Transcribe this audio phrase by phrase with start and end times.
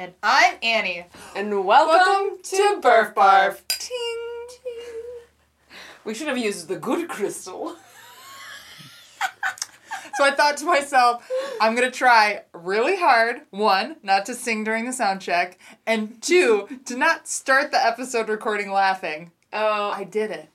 [0.00, 1.04] And I'm Annie.
[1.36, 3.60] And welcome, Welcome to to Burf Barf.
[3.68, 3.92] Ting.
[6.04, 7.76] We should have used the good crystal.
[10.16, 11.26] So I thought to myself,
[11.62, 13.42] I'm gonna try really hard.
[13.50, 18.28] One, not to sing during the sound check, and two, to not start the episode
[18.28, 19.30] recording laughing.
[19.52, 20.48] Oh, I did it.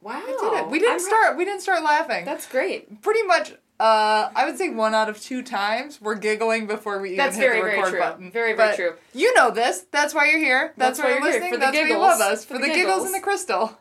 [0.00, 0.22] wow!
[0.24, 0.70] I did it.
[0.70, 1.36] We didn't I'm start.
[1.36, 2.24] We didn't start laughing.
[2.24, 3.02] That's great.
[3.02, 3.52] pretty much.
[3.80, 7.36] Uh, I would say one out of two times we're giggling before we even That's
[7.36, 7.98] hit very, the very record true.
[8.00, 8.30] button.
[8.30, 8.92] Very, very But true.
[9.14, 9.86] You know this.
[9.90, 10.74] That's why you're here.
[10.76, 11.52] That's, That's why why you're you're here, listening.
[11.52, 12.44] for the That's why you love us.
[12.44, 13.04] For, For the the giggles giggles.
[13.06, 13.78] and the crystal.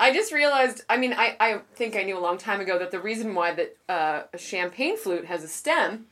[0.00, 0.84] I just realized.
[0.88, 3.52] I mean, I, I think I knew a long time ago that the reason why
[3.54, 6.06] that uh, a champagne flute has a stem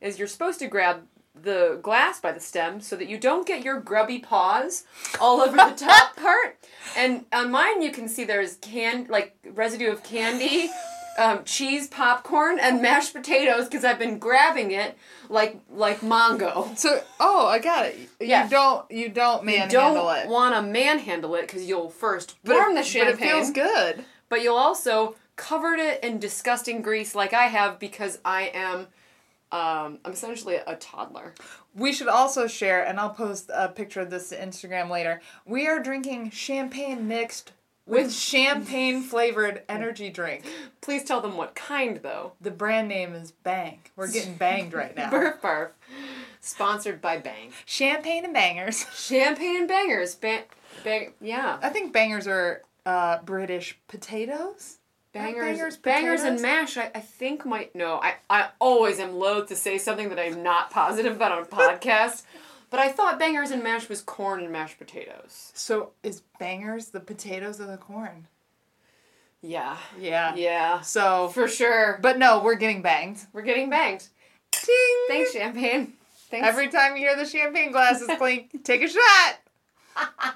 [0.00, 1.00] is you're supposed to grab
[1.34, 4.84] the glass by the stem so that you don't get your grubby paws
[5.20, 6.58] all over the top part.
[6.96, 10.68] And on mine, you can see there's can like residue of candy.
[11.20, 14.96] Um, cheese, popcorn, and mashed potatoes because I've been grabbing it
[15.28, 16.76] like like Mongo.
[16.78, 17.98] So, oh, I got it.
[18.18, 18.44] Yeah.
[18.44, 18.90] You don't.
[18.90, 20.28] You don't You manhandle don't it.
[20.28, 23.50] want to manhandle it because you'll first But warm it, the champagne, But it feels
[23.50, 24.04] good.
[24.30, 28.86] but you'll also covered it in disgusting grease like I have because I am
[29.52, 31.34] um, I'm essentially a toddler.
[31.74, 35.20] We should also share, and I'll post a picture of this to Instagram later.
[35.44, 37.52] We are drinking champagne mixed
[37.90, 40.44] with champagne flavored energy drink.
[40.80, 42.32] Please tell them what kind though.
[42.40, 43.80] The brand name is Bang.
[43.96, 45.10] We're getting banged right now.
[45.12, 45.70] Barf barf.
[46.40, 47.52] Sponsored by Bang.
[47.66, 48.86] Champagne and bangers.
[48.94, 50.14] Champagne and bangers.
[50.14, 50.44] Ba-
[50.84, 51.12] bang.
[51.20, 51.58] Yeah.
[51.60, 54.78] I think bangers are uh, British potatoes.
[55.12, 56.76] Bangers, bangers, bangers, and mash.
[56.76, 58.00] I, I think might no.
[58.00, 61.46] I, I always am loath to say something that I'm not positive about on a
[61.46, 62.22] podcast.
[62.70, 65.50] But I thought bangers and mash was corn and mashed potatoes.
[65.54, 68.28] So is bangers the potatoes of the corn?
[69.42, 69.76] Yeah.
[69.98, 70.34] Yeah.
[70.36, 70.80] Yeah.
[70.80, 71.98] So, For sure.
[72.00, 73.18] but no, we're getting banged.
[73.32, 74.06] We're getting banged.
[74.52, 75.06] Ting.
[75.08, 75.94] Thanks, champagne.
[76.30, 76.46] Thanks.
[76.46, 79.38] Every time you hear the champagne glasses clink, take a shot.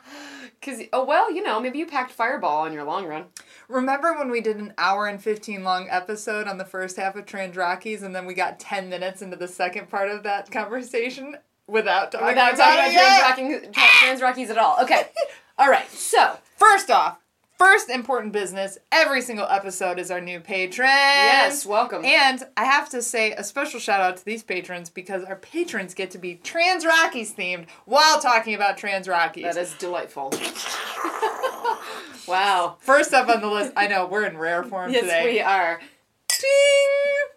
[0.60, 3.26] Cause oh well, you know, maybe you packed Fireball on your long run.
[3.68, 7.26] Remember when we did an hour and 15 long episode on the first half of
[7.26, 11.36] Trans Rockies and then we got 10 minutes into the second part of that conversation
[11.66, 13.36] without talking Without about talking about?
[13.36, 14.76] Trans, Rocking, Trans Rockies at all.
[14.82, 15.08] Okay.
[15.58, 15.88] All right.
[15.90, 17.18] So First off,
[17.58, 20.88] first important business, every single episode is our new patron.
[20.88, 22.04] yes, welcome.
[22.04, 25.94] And I have to say a special shout out to these patrons because our patrons
[25.94, 29.44] get to be Trans Rockies themed while talking about Trans Rockies.
[29.44, 30.32] that is delightful.
[32.28, 32.76] wow.
[32.80, 35.24] First up on the list, I know we're in rare form Yes, today.
[35.24, 35.80] we are.
[36.28, 36.48] Ting!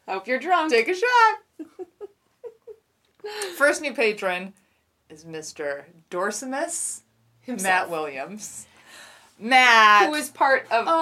[0.07, 0.71] Hope you're drunk.
[0.71, 1.37] Take a shot.
[3.57, 4.53] First new patron
[5.09, 5.83] is Mr.
[6.09, 7.01] Dorsimus
[7.41, 7.63] Himself.
[7.63, 8.65] Matt Williams.
[9.39, 10.07] Matt.
[10.07, 10.93] who is part of a, a,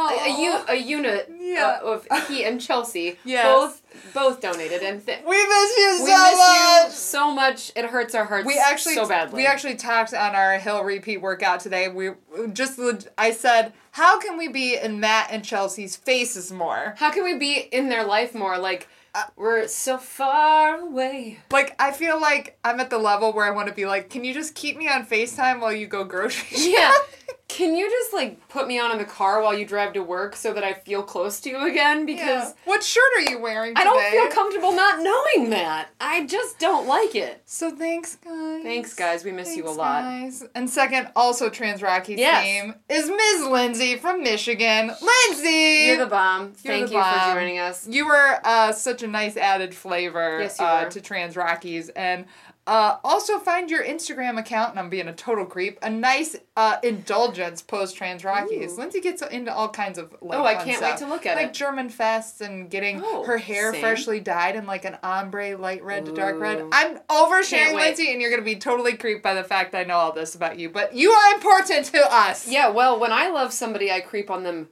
[0.68, 0.72] Aw.
[0.74, 1.80] unit Yeah.
[1.82, 3.18] uh, of he and Chelsea.
[3.24, 3.46] Yes.
[3.46, 3.82] Both
[4.14, 6.86] both donated and th- we miss you we so miss much.
[6.86, 7.72] you so much.
[7.78, 9.38] It hurts our hearts we actually so badly.
[9.38, 11.88] we actually talked on our hill repeat workout today.
[11.88, 12.10] We
[12.52, 12.78] just
[13.18, 16.96] I said, how can we be in Matt and Chelsea's faces more?
[16.98, 18.58] How can we be in their life more?
[18.58, 21.40] Like Uh, we're so far away.
[21.50, 24.26] Like I feel like I'm at the level where I want to be like, can
[24.26, 26.92] you just keep me on FaceTime while you go grocery Yeah.
[27.48, 30.36] Can you just like put me on in the car while you drive to work
[30.36, 32.06] so that I feel close to you again?
[32.06, 32.54] Because Yeah.
[32.66, 33.82] what shirt are you wearing today?
[33.82, 35.90] I don't feel comfortable not knowing that.
[36.02, 37.44] I just don't like it.
[37.46, 38.64] So thanks, guys.
[38.64, 39.24] Thanks, guys.
[39.24, 40.02] We miss you a lot.
[40.02, 40.44] Guys.
[40.56, 42.44] And second, also Trans Rocky's Yes.
[42.44, 43.46] name is Ms.
[43.48, 44.92] Lindsay from Michigan.
[45.00, 45.86] Lindsay!
[45.86, 46.54] You're the bomb.
[46.64, 47.30] You're Thank the you bomb.
[47.30, 47.88] for joining us.
[47.88, 51.90] You were uh, such a nice added flavor Yes, uh, to Trans Rockies.
[51.90, 52.26] And
[52.68, 56.78] uh, also find your Instagram account, and I'm being a total creep, a nice uh,
[56.84, 58.74] indulgence post Trans Rockies.
[58.74, 58.78] Ooh.
[58.80, 60.92] Lindsay gets into all kinds of like Oh, I can't stuff.
[61.00, 61.54] wait to look at like it.
[61.54, 63.82] German fests and getting Oh, her hair same.
[63.82, 66.64] freshly dyed in like an ombre light red to dark red.
[66.72, 70.12] I'm oversharing, Lindsay, and you're gonna be totally creeped by the fact I know all
[70.12, 70.70] this about you.
[70.70, 72.48] But you are important to us.
[72.48, 74.70] Yeah, well, when I love somebody, I creep on them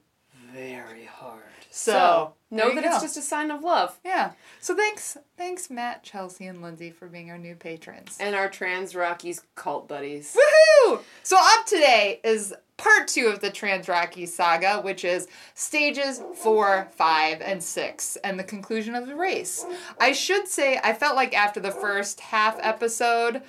[0.52, 0.93] very
[1.74, 2.32] hard.
[2.32, 4.00] So, know that it's just a sign of love.
[4.06, 4.34] Yeah.
[4.60, 8.18] So thanks, thanks Matt, Chelsea, and Lindsay for being our new patrons.
[8.20, 10.36] And our trans Rockies cult buddies.
[10.36, 11.02] Woohoo!
[11.24, 16.88] So up today is part two of the Trans Rockies saga, which is stages four,
[16.92, 19.66] five, and six, and the conclusion of the race.
[20.00, 23.42] I should say, I felt like after the first half episode,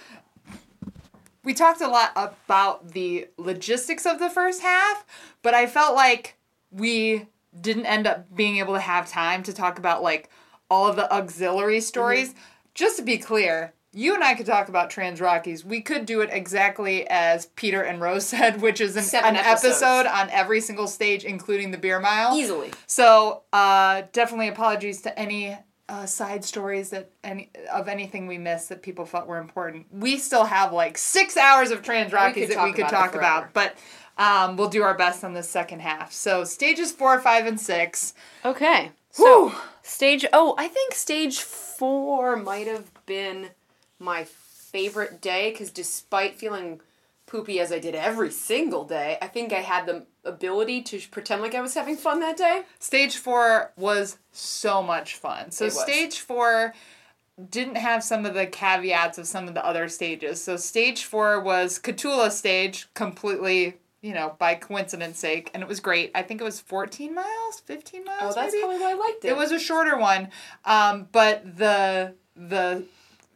[1.43, 5.05] we talked a lot about the logistics of the first half,
[5.43, 6.37] but I felt like
[6.71, 7.27] we
[7.61, 10.31] didn't end up being able to have time to talk about like
[10.71, 12.35] all of the auxiliary stories.
[12.75, 15.65] Just to be clear, you and I could talk about Trans Rockies.
[15.65, 20.07] We could do it exactly as Peter and Rose said, which is an, an episode
[20.07, 22.37] on every single stage, including the beer mile.
[22.37, 22.73] Easily.
[22.87, 25.57] So, uh, definitely apologies to any
[25.89, 29.87] uh, side stories that any of anything we missed that people felt were important.
[29.93, 33.15] We still have like six hours of trans Rockies could that we could about talk
[33.15, 33.77] about, but
[34.19, 36.13] um, we'll do our best on the second half.
[36.13, 38.15] So stages four, five, and six.
[38.45, 38.93] Okay.
[39.11, 43.51] So stage oh, I think stage four might have been
[43.99, 46.81] my favorite day because despite feeling
[47.27, 51.43] poopy as I did every single day, I think I had the ability to pretend
[51.43, 52.63] like I was having fun that day.
[52.79, 55.51] Stage four was so much fun.
[55.51, 56.75] So stage four
[57.51, 60.43] didn't have some of the caveats of some of the other stages.
[60.43, 65.81] So stage four was Kahtoola stage, completely, you know, by coincidence sake, and it was
[65.81, 66.11] great.
[66.15, 68.19] I think it was 14 miles, 15 miles.
[68.21, 68.63] Oh, that's maybe?
[68.63, 69.29] probably why I liked it.
[69.29, 70.29] It was a shorter one,
[70.67, 72.85] um, but the the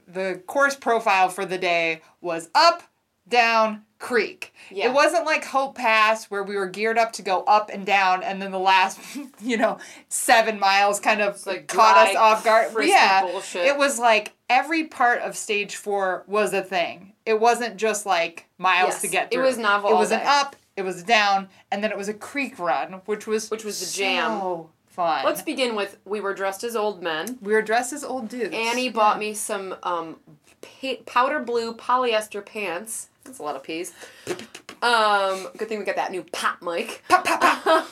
[0.07, 2.83] the course profile for the day was up,
[3.27, 4.53] down, creek.
[4.71, 4.91] Yeah.
[4.91, 8.23] It wasn't like Hope Pass where we were geared up to go up and down,
[8.23, 9.01] and then the last,
[9.41, 9.79] you know,
[10.11, 12.73] seven miles kind of like caught dry, us off guard.
[12.83, 13.65] Yeah, bullshit.
[13.65, 17.15] it was like every part of stage four was a thing.
[17.29, 19.43] It wasn't just like miles Yes, to get through.
[19.43, 20.25] it was novel It was an day.
[20.27, 23.65] up, it was a down, and then it was a creek run, which was Which
[23.65, 24.41] was the jam.
[24.41, 25.25] so fun.
[25.25, 27.39] Let's begin with we were dressed as old men.
[27.43, 28.55] We were dressed as old dudes.
[28.55, 30.17] Annie bought me some um,
[30.63, 33.09] pa- powder blue polyester pants.
[33.25, 33.93] That's a lot of P's.
[34.81, 37.03] Um, good thing we got that new pop mic.
[37.09, 37.87] Pop, pop, pop.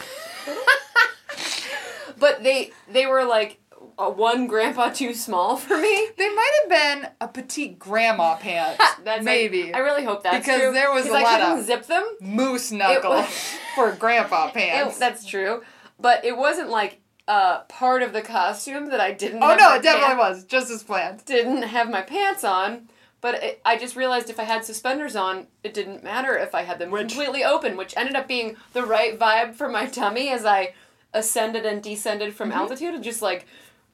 [2.19, 3.59] But they they were like
[4.01, 6.09] a one grandpa too small for me.
[6.17, 6.71] They might have
[7.03, 8.83] been a petite grandma pants.
[9.05, 10.73] That's maybe I, I really hope that's Because true.
[10.73, 12.05] there was a I lot of- zip them.
[12.21, 14.99] moose knuckle was- for grandpa It- pants.
[14.99, 15.63] that's true,
[15.99, 19.43] but it wasn't like uh, part of the costume that I didn't.
[19.43, 21.25] oh no, it definitely pants- was just as planned.
[21.25, 22.89] Didn't have my pants on.
[23.23, 26.63] But it, I just realized if I had suspenders on, it didn't matter if I
[26.63, 30.47] had them completely open, which ended up being the right vibe for my tummy as
[30.47, 30.73] I
[31.13, 32.59] ascended and descended from Mm-hmm.
[32.61, 32.95] altitude.
[32.95, 33.47] And just like,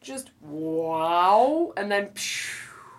[0.06, 2.10] just wow, and then.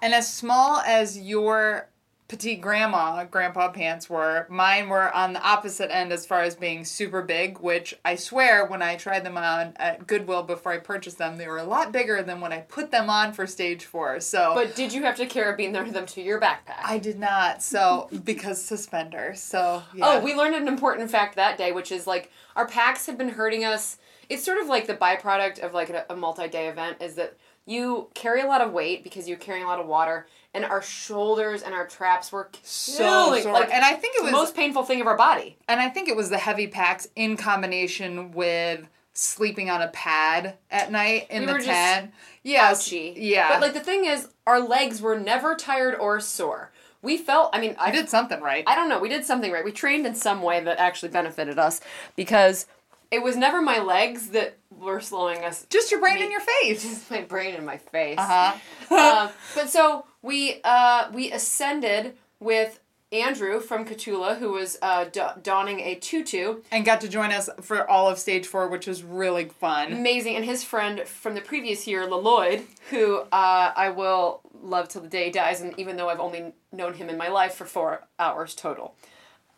[0.02, 1.90] And as small as your
[2.28, 6.84] petite grandma grandpa pants were, mine were on the opposite end as far as being
[6.86, 7.60] super big.
[7.60, 11.48] Which I swear, when I tried them on at Goodwill before I purchased them, they
[11.48, 14.20] were a lot bigger than when I put them on for stage four.
[14.20, 16.84] So But did you have to carabine them to your backpack?
[16.84, 17.64] I did not.
[17.64, 19.42] So because suspenders.
[19.42, 20.06] So yeah.
[20.06, 23.30] Oh, we learned an important fact that day, which is like our packs had been
[23.30, 23.98] hurting us.
[24.30, 28.10] It's sort of like the byproduct of like a, a multi-day event is that you
[28.14, 31.62] carry a lot of weight because you're carrying a lot of water, and our shoulders
[31.62, 33.52] and our traps were so sore.
[33.54, 35.58] Like, and I think it was the most painful thing of our body.
[35.68, 40.58] and I think it was the heavy packs in combination with sleeping on a pad
[40.70, 42.12] at night in We the tent.
[42.44, 43.14] Yeah, Ouchie.
[43.18, 43.50] Yeah.
[43.50, 46.72] But like the thing is, our legs were never tired or sore.
[47.02, 47.50] We felt.
[47.54, 48.64] I mean, I I did something right.
[48.68, 49.00] I don't know.
[49.00, 49.66] We did something right.
[49.66, 51.82] We trained in some way that actually benefited us
[52.16, 52.66] because
[53.12, 55.66] it was never my legs that were slowing us.
[55.70, 56.84] Just your brain Me- in your face.
[56.90, 58.18] Just my brain and my face.
[58.20, 58.96] Uh-huh.
[58.96, 62.80] um, but so we uh, we ascended with
[63.12, 67.50] Andrew from Kahtoola, who was uh, do- donning a tutu, and got to join us
[67.62, 69.94] for all of stage four, which was really fun.
[69.94, 75.02] amazing, and his friend from the previous year, Lloyd, who uh, I will love till
[75.02, 77.64] the day he dies, and even though I've only known him in my life for
[77.64, 78.94] four hours total,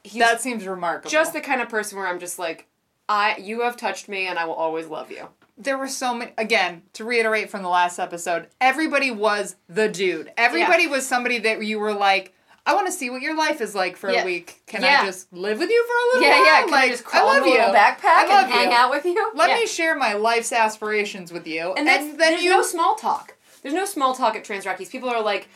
[0.03, 1.09] he's That seems remarkable.
[1.09, 2.67] just the kind of person where I'm just like,
[3.09, 5.27] I you have touched me, and I will always love you.
[5.57, 10.31] there were so many again to reiterate from the last episode everybody was the dude
[10.37, 12.33] everybody was somebody that you were like
[12.65, 14.21] i want to see what your life is like for Yeah.
[14.21, 14.99] a week can Yeah.
[15.01, 16.21] i just live with you for a little?
[16.29, 16.61] Yeah, while yeah.
[16.61, 18.71] Can like I just crawl love in a you little backpack I love and hang
[18.71, 18.77] you.
[18.77, 19.31] out with you?
[19.35, 19.55] let Yeah.
[19.57, 23.35] me share my life's aspirations with you And, that's, then there's you no small talk.
[23.61, 24.87] There's no small talk at Trans Rockies.
[24.87, 25.49] People are like,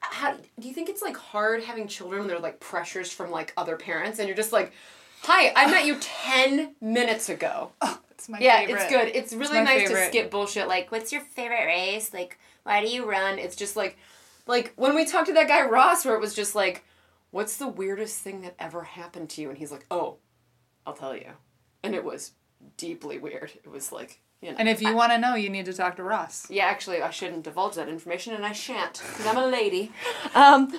[0.00, 3.30] how, do you think it's like hard having children when there are like pressures from
[3.30, 4.72] like other parents and you're just like,
[5.24, 7.72] hi, I met you 10 minutes ago.
[8.10, 8.82] it's my Yeah, favorite.
[8.82, 9.08] it's good.
[9.14, 12.12] It's really my nice to skip bullshit like, what's your favorite race?
[12.12, 13.38] Like, why do you run?
[13.38, 13.96] It's just like,
[14.46, 16.84] like when we talked to that guy Ross where it was just like,
[17.30, 19.48] what's the weirdest thing that ever happened to you?
[19.48, 20.16] And he's like, oh,
[20.86, 21.30] I'll tell you.
[21.82, 22.32] And it was
[22.76, 23.52] deeply weird.
[23.62, 24.56] It was like, you know.
[24.58, 27.08] and if you want to know you need to talk to ross Yeah, actually, I
[27.10, 29.90] shouldn't divulge that information, and I shan't, because I'm a lady.
[30.34, 30.70] Um,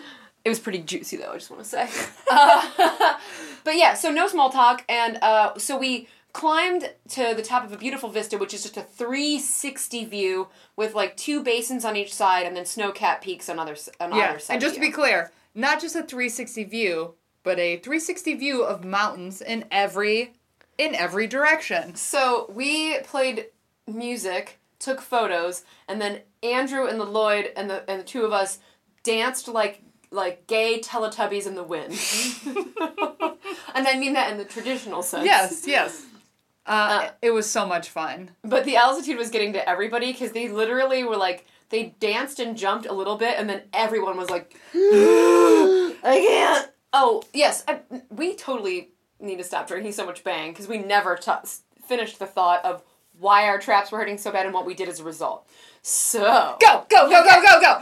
[0.45, 1.89] it was pretty juicy, though, I just want to say.
[2.31, 3.17] Uh,
[3.63, 7.71] but yeah, so no small talk, and uh, so we climbed to the top of
[7.71, 12.13] a beautiful vista, which is just a 360 view with like two basins on each
[12.13, 14.53] side, and then snow-capped peaks on, other, on yeah either side.
[14.55, 18.83] and just to be clear not just a 360 view but a 360 view of
[18.83, 20.33] mountains in every
[20.77, 23.45] in every direction So we played
[23.87, 28.33] music, took photos, and then Andrew and the Lloyd and the and the two of
[28.33, 28.59] us
[29.03, 29.81] danced like
[30.15, 31.91] like gay Teletubbies in the wind.
[33.75, 35.25] and I mean that in the traditional sense.
[35.25, 36.05] yes yes
[36.65, 38.31] Uh, it was so much fun.
[38.43, 42.55] But the altitude was getting to everybody because they literally were like they danced and
[42.57, 48.35] jumped a little bit, and then everyone was like, "I can't." Oh yes, I, we
[48.35, 51.31] totally need to stop drinking so much Bang because we never t-
[51.87, 52.81] finished the thought of
[53.19, 55.47] why our traps were hurting so bad and what we did as a result.
[55.81, 57.81] So Go, go, go, go, go, go.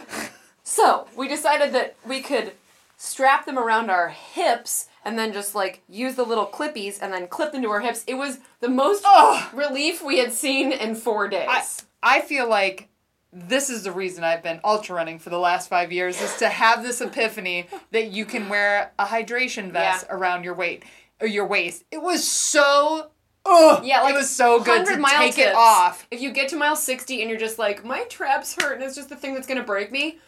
[0.63, 2.53] So we decided that we could
[2.97, 7.27] strap them around our hips and then just like use the little clippies and then
[7.27, 8.03] clip them to our hips.
[8.07, 9.53] It was the most Ugh.
[9.53, 11.85] relief we had seen in four days.
[12.01, 12.87] I, I feel like
[13.33, 16.47] this is the reason I've been ultra running for the last five years is to
[16.47, 20.83] have this epiphany that you can wear a hydration vest around your weight
[21.19, 21.83] or your waist.
[21.91, 23.09] It was so
[23.45, 26.07] ugh, yeah, like it was so good to take it off.
[26.11, 28.95] If you get to mile 60 and you're just like, my traps hurt and it's
[28.95, 30.19] just the thing that's gonna break me,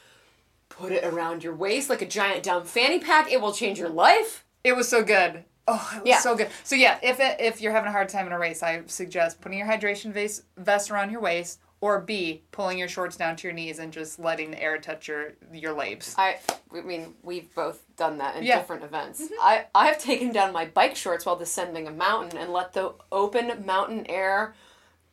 [0.70, 3.32] put it around your waist like a giant dumb fanny pack.
[3.32, 4.44] It will change your life.
[4.64, 5.44] It was so good.
[5.68, 6.20] Oh, it was Yeah.
[6.20, 6.50] so good.
[6.64, 9.42] So yeah, if it, if you're having a hard time in a race, I suggest
[9.42, 13.48] putting your hydration vest vest around your waist, or B, pulling your shorts down to
[13.48, 16.14] your knees and just letting the air touch your your labes.
[16.18, 16.38] I,
[16.74, 18.58] I mean, we've both done that in Yeah.
[18.60, 19.22] different events.
[19.22, 19.34] Mm-hmm.
[19.42, 22.94] I, I have taken down my bike shorts while descending a mountain and let the
[23.12, 24.54] open mountain air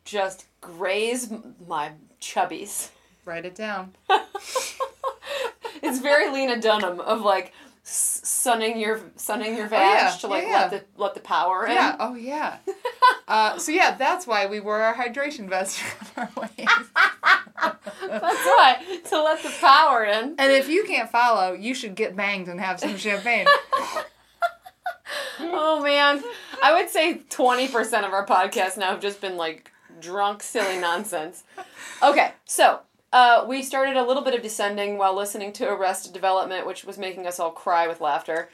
[0.05, 1.31] just graze
[1.67, 1.91] my
[2.21, 2.89] chubbies.
[3.25, 3.93] Write it down.
[5.81, 7.51] It's very Lena Dunham of like
[7.83, 10.09] sunning your sunning your vag yeah.
[10.21, 10.61] to like Yeah, yeah.
[10.61, 11.73] let the let the power in.
[11.73, 11.95] Yeah.
[11.99, 12.57] Oh yeah.
[13.27, 15.81] uh, so yeah, that's why we wore our hydration vest
[16.17, 16.89] around our waist.
[18.01, 19.01] That's right.
[19.05, 20.35] To let the power in.
[20.37, 23.47] And if you can't follow, you should get banged and have some champagne.
[25.39, 26.23] Oh man.
[26.63, 31.43] I would say 20% of our podcast now have just been like drunk, silly nonsense.
[32.01, 32.79] Okay, so
[33.13, 36.97] uh, we started a little bit of descending while listening to Arrested Development, which was
[36.97, 38.49] making us all cry with laughter.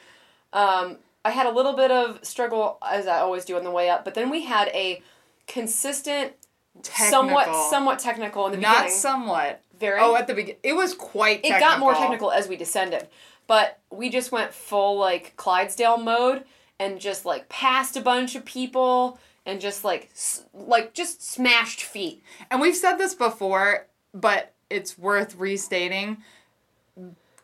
[0.53, 3.89] Um, I had a little bit of struggle, as I always do on the way
[3.89, 5.01] up, but then we had a
[5.47, 6.33] consistent,
[6.83, 7.69] somewhat Technical.
[7.71, 8.91] somewhat technical in the Not beginning.
[8.91, 9.61] Not somewhat.
[9.79, 9.99] very.
[9.99, 11.43] Oh, at the beginning, it was quite.
[11.43, 13.07] it got more technical as we descended
[13.49, 16.43] but we just went full like clydesdale mode
[16.79, 20.07] and just like passed a bunch of people and just like
[20.53, 26.17] like just smashed feet And we've said this before, but it's worth restating.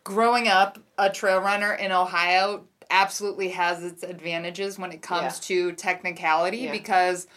[0.04, 5.72] Growing up a trail runner in Ohio absolutely has its advantages when it comes to
[5.72, 6.72] technicality Yeah.
[6.72, 7.28] because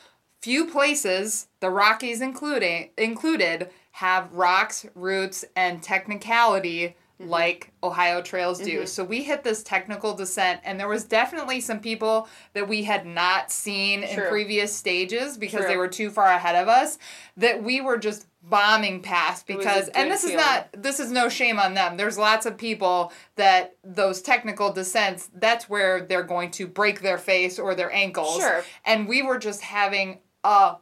[0.42, 7.30] few places, the Rockies including included, have rocks, roots, and technicality Mm-hmm.
[7.32, 8.86] like Ohio trails do.
[8.86, 13.06] So we hit this technical descent and there was definitely some people that we had
[13.06, 16.96] not seen in previous stages because they were too far ahead of us
[17.36, 21.28] that we were just bombing past a because and this is not this is no
[21.28, 21.96] shame on them.
[21.96, 27.18] There's lots of people that those technical descents that's where they're going to break their
[27.18, 28.38] face or their ankles.
[28.38, 28.64] Sure.
[28.84, 30.76] and we were just having a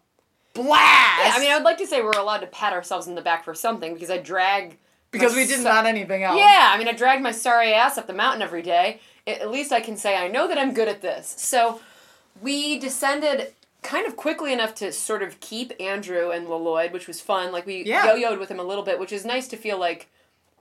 [0.54, 1.20] blast.
[1.24, 3.20] Yeah i mean i would like to say we're allowed to pat ourselves in the
[3.22, 4.78] back for something because i drag
[5.10, 6.38] because we did not anything else.
[6.38, 9.00] Yeah i mean i dragged my sorry ass up the mountain every day.
[9.26, 11.34] At least i can say i know that i'm good at this.
[11.38, 11.80] So
[12.40, 13.54] we descended
[13.86, 17.52] kind of quickly enough to sort of keep andrew and lloyd which was fun.
[17.52, 18.14] Like we Yeah.
[18.14, 20.08] yo-yoed with him a little bit which is nice to feel like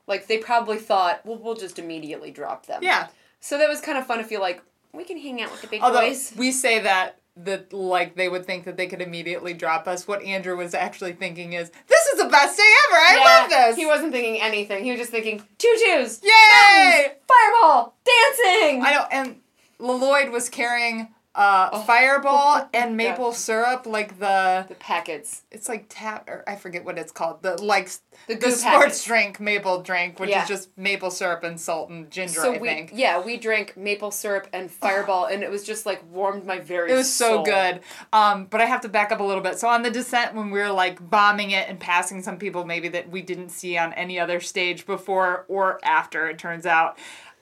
[0.07, 2.81] like they probably thought well we'll just immediately drop them.
[2.83, 3.07] Yeah.
[3.39, 4.61] So that was kind of fun to feel like
[4.93, 6.31] we can hang out with the big although boys.
[6.37, 10.07] we say that that like they would think that they could immediately drop us.
[10.07, 12.97] What andrew was actually thinking is this is the best day ever.
[13.01, 13.75] I love this.
[13.75, 14.83] He wasn't thinking anything.
[14.85, 17.11] He was just thinking tutus yay!
[17.27, 18.83] fireball dancing.
[18.85, 19.41] I know, and
[19.79, 23.11] Lloyd was carrying uh, Fireball and Yeah.
[23.11, 27.41] maple syrup, like the the packets it's like tap or I forget what it's called.
[27.43, 27.89] The like
[28.27, 30.43] The the, sports drink maple drink, which Yeah.
[30.43, 32.39] is just maple syrup and salt and ginger.
[32.39, 35.85] so I we think yeah we drank maple syrup and fireball and it was just
[35.85, 37.81] like warmed my very it was so good.
[38.13, 39.59] Um, but I have to back up a little bit.
[39.59, 42.87] So on the descent, when we were like bombing it and passing some people maybe
[42.89, 46.97] that we didn't see on any other stage before or after, it turns out,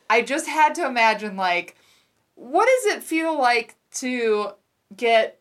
[0.10, 1.76] I just had to imagine like,
[2.36, 4.52] what does it feel like to
[4.96, 5.40] get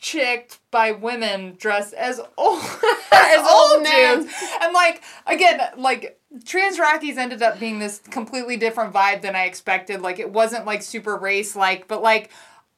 [0.00, 2.60] chicked by women dressed as old
[3.12, 4.32] as old old dudes.
[4.60, 9.44] And like again like trans rockies ended up being this completely different vibe than i
[9.44, 10.02] expected.
[10.02, 12.30] Like it wasn't like super race like but like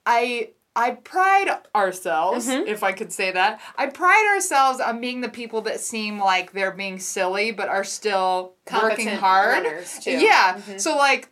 [0.07, 2.69] i i pride ourselves Mm-hmm.
[2.69, 3.61] if i could say that.
[3.77, 7.83] I pride ourselves on being the people that seem like they're being silly but are
[7.85, 9.65] still working hard.
[10.07, 10.59] yeah.
[10.59, 10.81] Mhm.
[10.81, 11.31] so like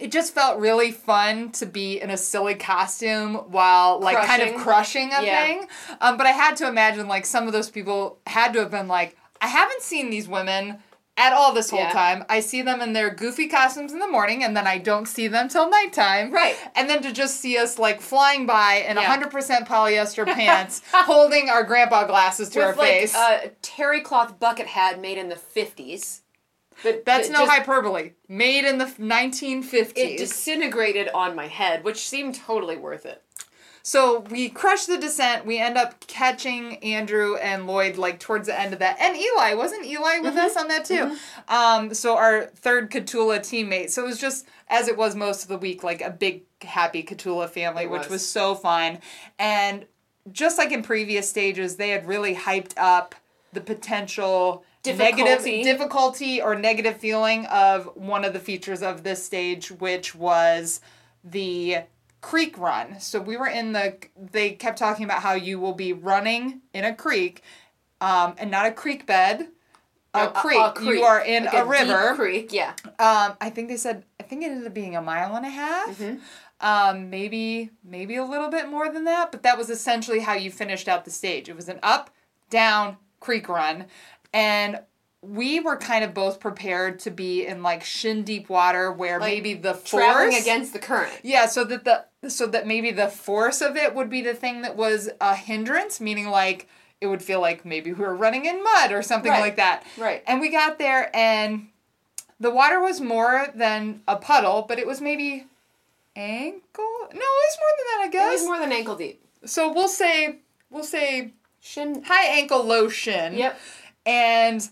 [0.00, 4.54] it just felt really fun to be in a silly costume while like kind of
[4.56, 5.44] crushing a Yeah.
[5.44, 5.68] thing.
[6.00, 8.88] Um, but I had to imagine like some of those people had to have been
[8.88, 10.78] like, I haven't seen these women
[11.18, 11.92] at all this whole Yeah.
[11.92, 12.24] time.
[12.28, 15.28] I see them in their goofy costumes in the morning, and then I don't see
[15.28, 16.30] them till nighttime.
[16.30, 16.56] Right.
[16.74, 19.04] And then to just see us like flying by in Yeah.
[19.16, 23.14] 100% polyester pants, holding our grandpa glasses to our With like face.
[23.14, 26.20] a terry cloth bucket hat made in the 50s.
[26.82, 28.12] But That's but no just- hyperbole.
[28.28, 29.92] Made in the 1950s.
[29.96, 33.22] It disintegrated on my head, which seemed totally worth it.
[33.82, 35.46] So we crush the descent.
[35.46, 39.54] We end up catching Andrew and Lloyd like towards the end of that, and Eli
[39.54, 41.16] wasn't Eli with us on that too.
[41.48, 43.90] Um, so our third Kahtoola teammate.
[43.90, 47.04] So it was just as it was most of the week, like a big happy
[47.04, 48.10] Kahtoola family, It which was.
[48.10, 48.98] was so fun.
[49.38, 49.86] And
[50.32, 53.14] just like in previous stages, they had really hyped up
[53.52, 55.22] the potential Difficulty.
[55.22, 60.80] negative difficulty or negative feeling of one of the features of this stage, which was
[61.24, 61.78] the
[62.20, 62.98] creek run.
[63.00, 63.96] So we were in the.
[64.16, 67.42] They kept talking about how you will be running in a creek,
[68.00, 69.48] um, and not a creek bed.
[70.14, 70.58] A, creek.
[70.80, 72.14] You are in Like a, deep river.
[72.14, 72.72] creek, yeah.
[72.98, 74.04] Um, I think they said.
[74.18, 75.98] I think it ended up being a mile and a half.
[75.98, 76.16] Mm-hmm.
[76.58, 80.50] Um, maybe maybe a little bit more than that, but that was essentially how you
[80.50, 81.50] finished out the stage.
[81.50, 82.08] It was an up,
[82.48, 83.86] down creek run,
[84.36, 84.80] and
[85.22, 89.32] we were kind of both prepared to be in like shin deep water where Like,
[89.32, 91.12] maybe the Traveling force against the current.
[91.24, 94.62] yeah, so that the so that maybe the force of it would be the thing
[94.62, 96.68] that was a hindrance, meaning like
[97.00, 99.40] it would feel like maybe we were running in mud or something Right.
[99.40, 99.84] like that.
[99.98, 100.22] Right.
[100.26, 101.68] And we got there and
[102.38, 105.46] the water was more than a puddle, but it was maybe
[106.14, 106.62] ankle.
[107.12, 108.28] No, it was more than that, I guess.
[108.28, 109.22] It was more than ankle deep.
[109.44, 110.38] so we'll say
[110.70, 112.02] we'll say Shin.
[112.04, 113.34] high ankle, low shin.
[113.34, 113.58] Yep.
[114.06, 114.66] And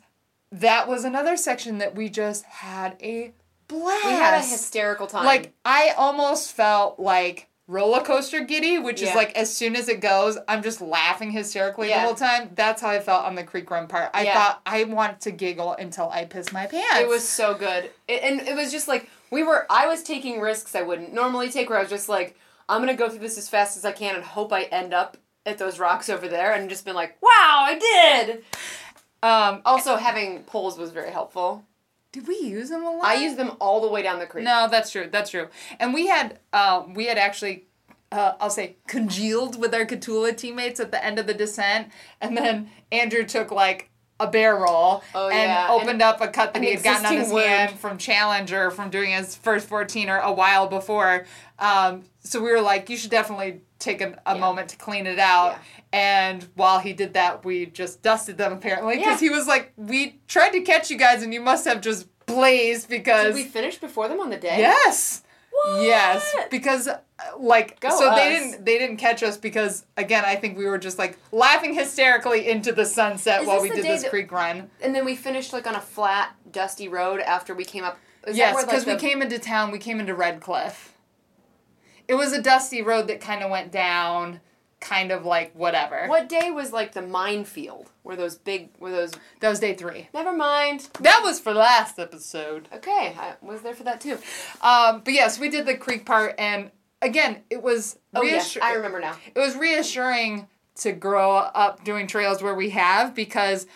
[0.53, 3.33] that was another section that we just had a
[3.69, 4.05] blast.
[4.05, 5.25] We had a hysterical time.
[5.27, 10.01] Like I almost felt like roller coaster giddy, which is like as soon as it
[10.01, 12.01] goes, I'm just laughing hysterically Yeah.
[12.01, 12.51] the whole time.
[12.55, 14.11] That's how I felt on the creek run part.
[14.15, 14.35] I Yeah.
[14.35, 17.01] thought I want to giggle until I piss my pants.
[17.01, 17.91] It was so good.
[18.07, 21.51] It, and it was just like we were I was taking risks I wouldn't normally
[21.51, 22.37] take where I was just like
[22.69, 24.95] I'm going to go through this as fast as I can and hope I end
[24.95, 27.29] up at those rocks over there and just been like, "Wow,
[27.67, 28.45] I did."
[29.25, 29.63] Um.
[29.65, 31.65] Also having poles was very helpful.
[32.13, 33.05] Did we use them a lot?
[33.07, 34.45] I used them all the way down the creek.
[34.45, 35.09] No, that's true.
[35.11, 35.49] That's true.
[35.81, 37.65] And we had um, we had actually
[38.13, 41.89] uh, I'll say congealed with our Kahtoola teammates at the end of the descent,
[42.21, 45.67] and then Andrew took like a bear roll Oh, and yeah.
[45.69, 47.49] opened And up a cut that he had gotten on his wound.
[47.49, 51.27] hand from Challenger from doing his first 14er a while before.
[51.59, 54.41] Um, so we were like, you should definitely take a, a Yeah.
[54.41, 55.53] moment to clean it out.
[55.53, 55.59] Yeah.
[55.93, 59.29] And while he did that, we just dusted them apparently because Yeah.
[59.29, 62.89] he was like, we tried to catch you guys and you must have just blazed
[62.89, 64.57] because Did we finish before them on the day?
[64.59, 65.23] Yes.
[65.53, 65.83] What?
[65.83, 66.99] Yes, because uh,
[67.39, 70.79] like Go so they didn't they didn't catch us because again I think we were
[70.79, 74.69] just like laughing hysterically into the sunset Is while we did this that- creek run.
[74.83, 77.99] And then we finished like on a flat, dusty road after we came up.
[78.27, 79.71] Is yes, where, like, because we came into town.
[79.71, 80.94] We came into Red Cliff.
[82.09, 84.41] It was a dusty road that kind of went down,
[84.81, 86.07] kind of like whatever.
[86.07, 87.91] What day was like the minefield?
[88.03, 89.13] Where those big, where those?
[89.41, 90.09] That was day three.
[90.13, 90.89] Never mind.
[91.01, 92.69] That was for last episode.
[92.73, 94.19] Okay, I was there for that too.
[94.61, 98.75] Um, but yes, we did the creek part, and again, it was Oh reassur- I
[98.75, 99.17] remember now.
[99.35, 103.67] it was reassuring to grow up doing trails where we have because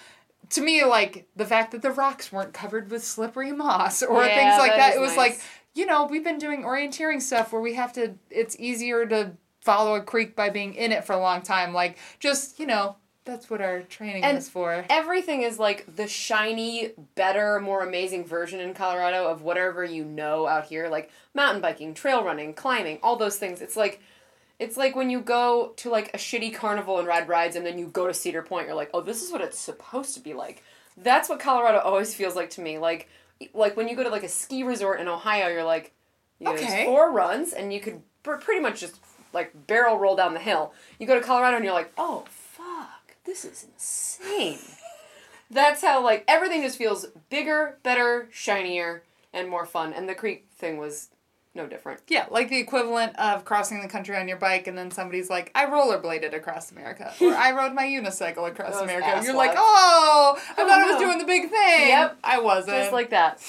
[0.50, 4.34] to me like the fact that the rocks weren't covered with slippery moss or Yeah,
[4.34, 5.16] things like that that, it was nice.
[5.16, 5.40] like
[5.78, 9.94] you know we've been doing orienteering stuff where we have to it's easier to follow
[9.94, 12.96] a creek by being in it for a long time like just you know
[13.28, 18.24] that's what our training And is for Everything is like the shiny, better, more amazing
[18.24, 22.98] version in Colorado of whatever you know out here, like mountain biking, trail running, climbing,
[23.02, 23.60] all those things.
[23.60, 24.00] It's like
[24.58, 27.76] it's like when you go to like a shitty carnival and ride rides and then
[27.76, 30.32] you go to Cedar Point, you're like, "Oh, this is what it's supposed to be
[30.32, 30.64] like."
[30.96, 32.78] That's what Colorado always feels like to me.
[32.78, 33.10] Like
[33.54, 35.92] like when you go to like a ski resort in Ohio, you're like,
[36.38, 36.84] you Okay.
[36.84, 39.00] four runs and you could pretty much just
[39.32, 40.72] like barrel roll down the hill.
[40.98, 43.16] You go to Colorado and you're like, "Oh, fuck.
[43.24, 44.58] This is insane."
[45.50, 49.92] That's how like everything just feels bigger, better, shinier, and more fun.
[49.92, 51.08] And the creek thing was
[51.54, 52.00] no different.
[52.08, 55.50] yeah like the equivalent of crossing the country on your bike and then somebody's like
[55.54, 60.38] i rollerbladed across america or i rode my unicycle across Those america you're like oh
[60.38, 62.18] i Oh, thought i was doing the big thing Yep.
[62.22, 63.40] i wasn't Just like that.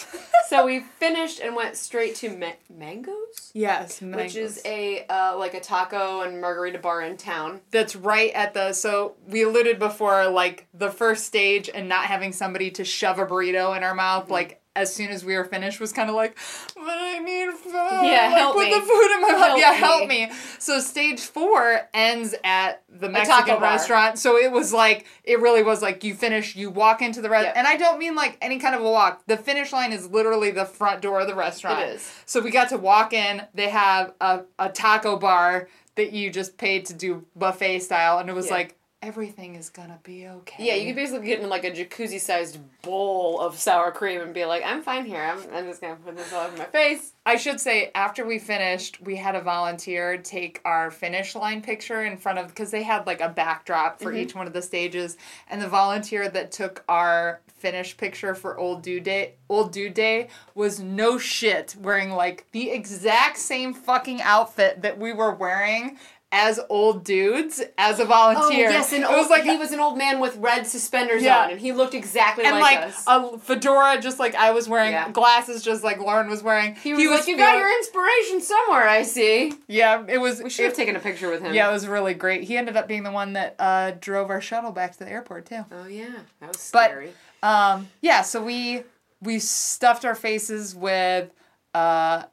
[0.48, 5.54] so we finished and went straight to Ma- Mango's, yes which is a uh, like
[5.54, 7.62] a taco and margarita bar in town.
[7.72, 12.32] that's right at the so we alluded before like the first stage and not having
[12.32, 15.80] somebody to shove a burrito in our mouth like as soon as we were finished
[15.80, 16.38] was kind of like,
[16.76, 17.74] but I need food.
[17.74, 18.74] Yeah, like, help put me.
[18.74, 19.58] the food in my mouth.
[19.60, 19.78] Yeah, me.
[19.78, 20.32] help me.
[20.58, 23.62] So stage four ends at the Mexican bar.
[23.62, 24.18] restaurant.
[24.18, 27.56] So it was like it really was like you finish, you walk into the restaurant,
[27.56, 27.58] Yep.
[27.58, 29.24] and I don't mean like any kind of a walk.
[29.28, 31.82] The finish line is literally the front door of the restaurant.
[31.82, 32.12] It is.
[32.26, 33.44] So we got to walk in.
[33.54, 38.30] They have a, a taco bar that you just paid to do buffet style, and
[38.30, 38.54] it was Yeah.
[38.54, 40.66] like everything is gonna be okay.
[40.66, 44.34] Yeah, you could basically get in like a jacuzzi sized bowl of sour cream and
[44.34, 45.22] be like, I'm fine here.
[45.22, 47.14] I'm, I'm just gonna put this all over my face.
[47.26, 52.04] I should say after we finished, we had a volunteer take our finish line picture
[52.04, 54.20] in front of because they had like a backdrop for mm-hmm.
[54.20, 55.18] each one of the stages,
[55.50, 60.30] and the volunteer that took our finish picture for Old Dude Day, Old Dude Day
[60.56, 65.98] was no shit wearing like the exact same fucking outfit that we were wearing
[66.32, 68.68] as old dudes as a volunteer.
[68.68, 71.40] Oh, yes, and it was like he was an old man with red suspenders Yeah.
[71.46, 73.04] on, and he looked exactly like and like, like us.
[73.08, 75.10] a fedora just like I was wearing, Yeah.
[75.10, 76.76] glasses just like Lauren was wearing.
[76.76, 80.44] he was, like, "You got your inspiration somewhere, I see." Yeah, it was.
[80.44, 81.54] We should have taken a picture with him.
[81.56, 82.44] Yeah, it was really great.
[82.44, 85.48] He ended up being the one that uh, drove our shuttle back to the airport
[85.48, 85.66] too.
[85.72, 86.10] Oh yeah,
[86.42, 87.14] that was But- scary.
[87.42, 88.84] Um, yeah, so we
[89.22, 91.32] we stuffed our faces with
[91.74, 92.24] uh,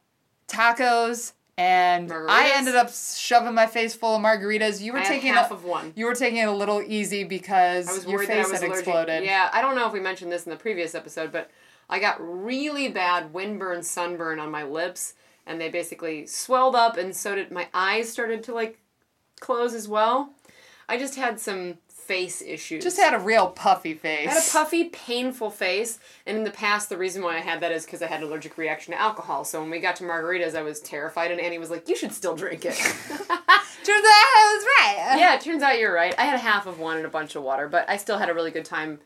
[0.48, 4.80] tacos, and I ended up shoving my face full of margaritas.
[4.80, 5.92] You were I taking half a, of one.
[5.96, 8.52] you were taking it a little easy because I was your face that I was
[8.52, 8.78] had allergic.
[8.86, 9.24] exploded.
[9.24, 11.50] Yeah, I don't know if we mentioned this in the previous episode, but
[11.88, 15.14] I got really bad windburn, sunburn on my lips,
[15.46, 18.78] and they basically swelled up, and so did my eyes started to like
[19.40, 20.30] close as well.
[20.88, 22.82] I just had some face issues.
[22.82, 24.28] Just had a real puffy face.
[24.28, 27.60] I had a puffy, painful face, and in the past, the reason why I had
[27.60, 29.44] that is because I had an allergic reaction to alcohol.
[29.44, 32.12] So when we got to margaritas, I was terrified, and Annie was like, "You should
[32.12, 32.76] still drink it."
[33.86, 35.16] Turns out I was right.
[35.20, 36.12] yeah, it turns out you're right.
[36.18, 38.28] I had a half of one and a bunch of water, but I still had
[38.28, 38.98] a really good time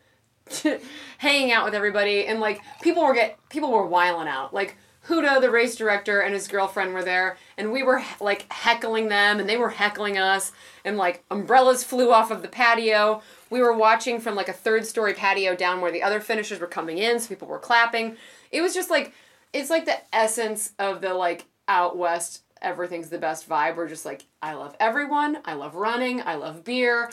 [1.19, 4.55] hanging out with everybody, and like people were get people were wiling out.
[4.55, 4.75] Like
[5.07, 9.39] Huda, the race director, and his girlfriend were there, and we were like heckling them,
[9.39, 10.51] and they were heckling us,
[10.85, 13.21] and like umbrellas flew off of the patio.
[13.49, 16.67] We were watching from like a third story patio down where the other finishers were
[16.67, 18.15] coming in, so people were clapping.
[18.51, 19.13] It was just like
[19.53, 23.75] it's like the essence of the like out west everything's the best vibe.
[23.75, 25.39] We're just like, I love everyone.
[25.45, 26.21] I love running.
[26.21, 27.09] I love beer.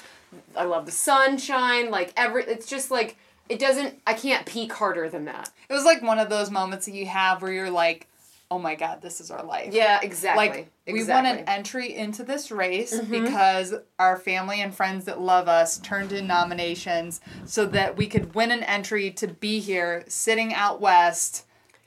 [0.54, 1.90] I love the sunshine.
[1.90, 3.16] Like every, it's just like
[3.48, 4.00] it doesn't.
[4.06, 5.50] I can't peak harder than that.
[5.68, 8.06] It was like one of those moments that you have where you're like,
[8.50, 10.46] "Oh my god, this is our life." Yeah, exactly.
[10.46, 11.30] like we exactly.
[11.30, 11.38] Mm-hmm.
[11.38, 16.12] won an entry into this race because our family and friends that love us turned
[16.12, 21.44] in nominations so that we could win an entry to be here sitting out west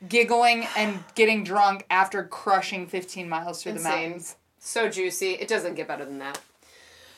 [0.07, 5.33] giggling and getting drunk after crushing 15 miles through the mountains So juicy.
[5.33, 6.39] It doesn't get better than that.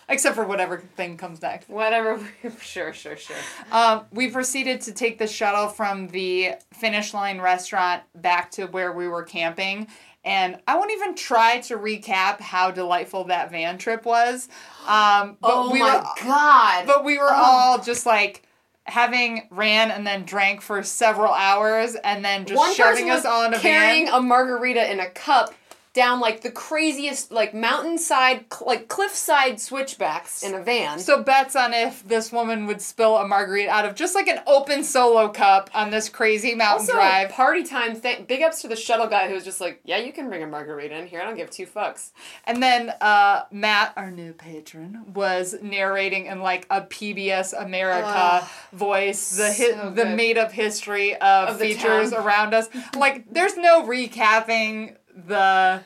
[0.09, 2.19] Except for whatever thing comes next Whatever.
[2.61, 3.35] sure, sure, sure.
[3.71, 8.91] um, we proceeded to take the shuttle from the finish line restaurant back to where
[8.91, 9.87] we were camping
[10.25, 14.47] and I won't even try to recap how delightful that van trip was.
[14.87, 16.87] Um, but oh we my were, god.
[16.87, 18.43] But we were all just like
[18.85, 23.45] having ran and then drank for several hours and then just One shoving us all
[23.45, 24.15] in a carrying van.
[24.15, 25.53] a margarita in a cup
[25.93, 30.97] down like the craziest like mountainside cl- like cliffside switchbacks in a van.
[30.99, 34.39] so bets on if this woman would spill a margarita out of just like an
[34.47, 37.29] open solo cup on this crazy mountain Also, drive.
[37.29, 37.99] party time.
[37.99, 40.41] Th- big ups to the shuttle guy who was just like, "Yeah, you can bring
[40.41, 41.21] a margarita in here.
[41.21, 42.11] I don't give two fucks."
[42.45, 48.07] And then uh, Matt, our new patron, was narrating in like a PBS America
[48.41, 48.49] Ugh.
[48.71, 52.67] voice the hi- So the made up history of, Of features around us.
[52.95, 55.81] Like, there's no recapping the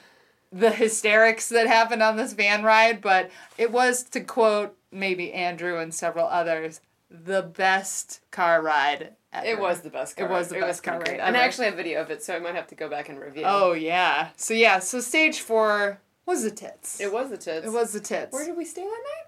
[0.52, 5.78] the hysterics that happened on this van ride, but it was to quote maybe Andrew
[5.80, 9.13] and several others, the best car ride.
[9.34, 9.46] Ever.
[9.46, 10.16] It was the best.
[10.18, 10.68] Car It was the ride.
[10.68, 11.20] best car great.
[11.20, 12.90] ride And I actually have a video of it, so I might have to go
[12.90, 13.44] back and review.
[13.46, 14.30] Oh yeah.
[14.38, 14.80] So yeah.
[14.80, 17.00] So stage four was the tits.
[17.00, 17.66] it was the tits.
[17.66, 18.34] It was the tits.
[18.34, 19.28] Where did we stay that night?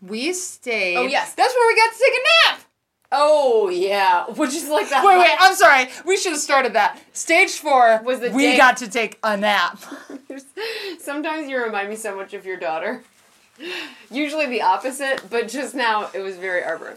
[0.00, 0.96] We stayed.
[0.96, 1.34] Oh, yes.
[1.34, 2.60] that's where we got to take a nap.
[3.10, 5.04] Oh yeah, which is like that.
[5.04, 5.34] Wait, wait.
[5.38, 5.88] I'm sorry.
[6.04, 7.00] We should have started that.
[7.14, 9.82] Stage four Was the we day- got to take a nap.
[11.00, 13.02] Sometimes you remind me so much of your daughter.
[14.10, 16.96] Usually the opposite, but just now it was very Arbor.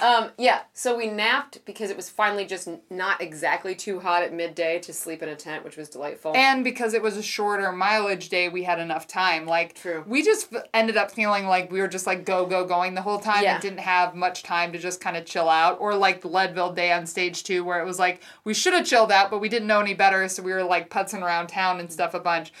[0.00, 4.32] Um, yeah, so we napped because it was finally just not exactly too hot at
[4.32, 6.32] midday to sleep in a tent, which was delightful.
[6.36, 9.46] and because it was a shorter mileage day, we had enough time.
[9.46, 10.04] Like, True.
[10.06, 13.18] we just ended up feeling like we were just like go go going the whole
[13.18, 13.54] time Yeah.
[13.54, 15.78] and didn't have much time to just kind of chill out.
[15.80, 18.86] Or like the Leadville day on stage two, where it was like we should have
[18.86, 21.80] chilled out, but we didn't know any better, so we were like putzing around town
[21.80, 22.52] and stuff a bunch.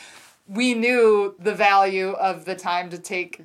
[0.48, 3.42] We knew the value of the time to take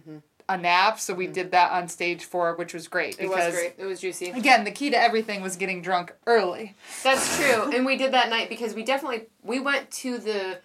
[0.49, 3.75] a nap, so we did that on stage four, which was great It was great.
[3.77, 4.29] It was juicy.
[4.31, 6.75] again, the key to everything was getting drunk early.
[7.03, 7.71] That's true.
[7.73, 10.59] and we did that night because we definitely we went to the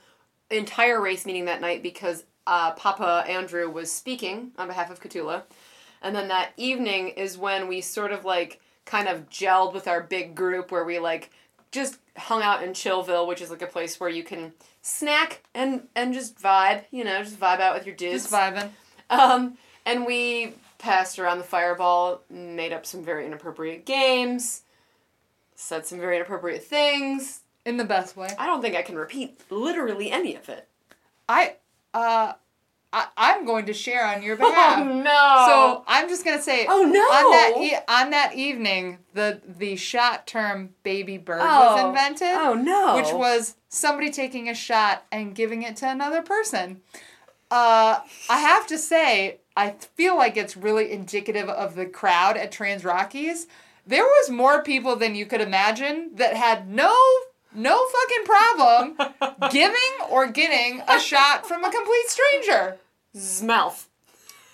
[0.51, 5.43] entire race meeting that night because uh, Papa Andrew was speaking on behalf of Kahtoola.
[6.01, 10.03] And then that evening is when we sort of like kind of gelled with our
[10.03, 11.31] big group where we like
[11.71, 15.89] just hung out in Chillville, which is like a place where you can snack and
[15.95, 18.29] and just vibe, you know, just vibe out with your dudes.
[18.31, 18.71] Just vibing.
[19.11, 19.59] Um,
[19.89, 24.63] and we passed around the fireball, made up some very inappropriate games,
[25.55, 27.41] said some very inappropriate things.
[27.65, 28.29] In the best way.
[28.39, 30.69] I don't think I can repeat literally any of it.
[31.29, 31.57] I
[31.93, 32.33] uh
[32.91, 34.79] I, I'm going to share on your behalf.
[34.87, 35.45] no!
[35.47, 37.01] So I'm just gonna say oh no!
[37.01, 41.89] on that e- on that evening the the shot term baby bird was Oh.
[41.91, 42.29] invented.
[42.31, 42.97] oh no!
[42.97, 46.81] which was somebody taking a shot and giving it to another person.
[47.51, 52.53] Uh, I have to say, I feel like it's really indicative of the crowd at
[52.53, 53.47] Trans Rockies.
[53.87, 56.95] There was more people than you could imagine that had no
[57.55, 62.77] no fucking problem giving or getting a shot from a complete stranger.
[63.17, 63.87] Zmouth.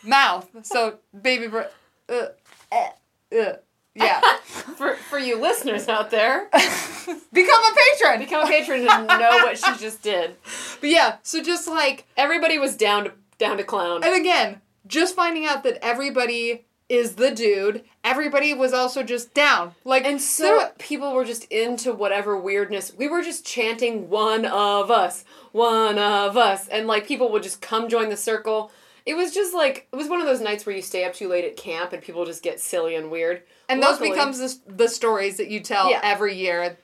[0.05, 0.49] Mouth.
[0.63, 1.63] So baby br-
[2.09, 2.27] uh,
[2.71, 2.91] eh,
[3.37, 3.53] uh,
[3.95, 4.21] yeah.
[4.77, 8.19] For for you listeners out there, Become a patron.
[8.19, 10.37] become a patron and know what she just did.
[10.81, 14.03] But yeah, so just like Everybody was down to down to clown.
[14.05, 19.75] And again, just finding out that everybody is the dude, everybody was also just down.
[19.85, 22.93] Like And so there- people were just into whatever weirdness.
[22.97, 26.69] We were just chanting one of us, one of us.
[26.69, 28.71] And like people would just come join the circle.
[29.07, 31.29] It was just like it was one of those nights where you stay up too
[31.29, 33.43] late at camp and people just get silly and weird.
[33.69, 36.01] and those becomes the, the stories that you tell Yeah.
[36.03, 36.79] every year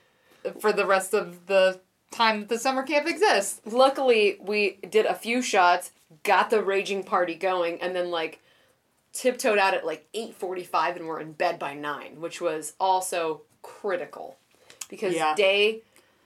[0.60, 1.80] for the rest of the
[2.10, 3.60] time that the summer camp exists.
[3.64, 5.92] Luckily, we did a few shots,
[6.24, 8.40] got the raging party going, and then like
[9.12, 14.36] tiptoed out at like 8:45 and we're in bed by 9, which was also critical
[14.88, 15.34] because Yeah.
[15.34, 15.82] day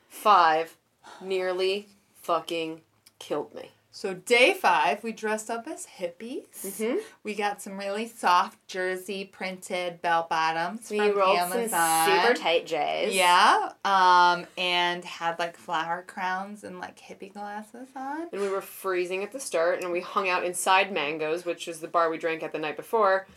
[0.08, 0.76] 5
[1.20, 1.88] nearly
[2.22, 2.80] fucking
[3.18, 3.70] killed me.
[3.96, 6.48] So day five, we dressed up as hippies.
[6.64, 7.00] Mhm.
[7.22, 11.68] We got some really soft jersey printed bell bottoms We from rolled Amazon.
[11.70, 13.14] some super tight J's.
[13.14, 18.26] Yeah, um, and had like flower crowns and like hippie glasses on.
[18.32, 21.78] And we were freezing at the start, and we hung out inside Mango's, which is
[21.78, 23.28] the bar we drank at the night before.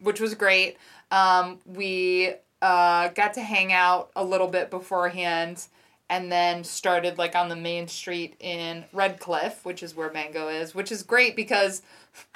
[0.00, 0.76] which was great.
[1.10, 5.66] Um, we uh, got to hang out a little bit beforehand
[6.10, 10.48] and then started like on the main street in Red Cliff, which is where Mango
[10.48, 11.82] is, which is great because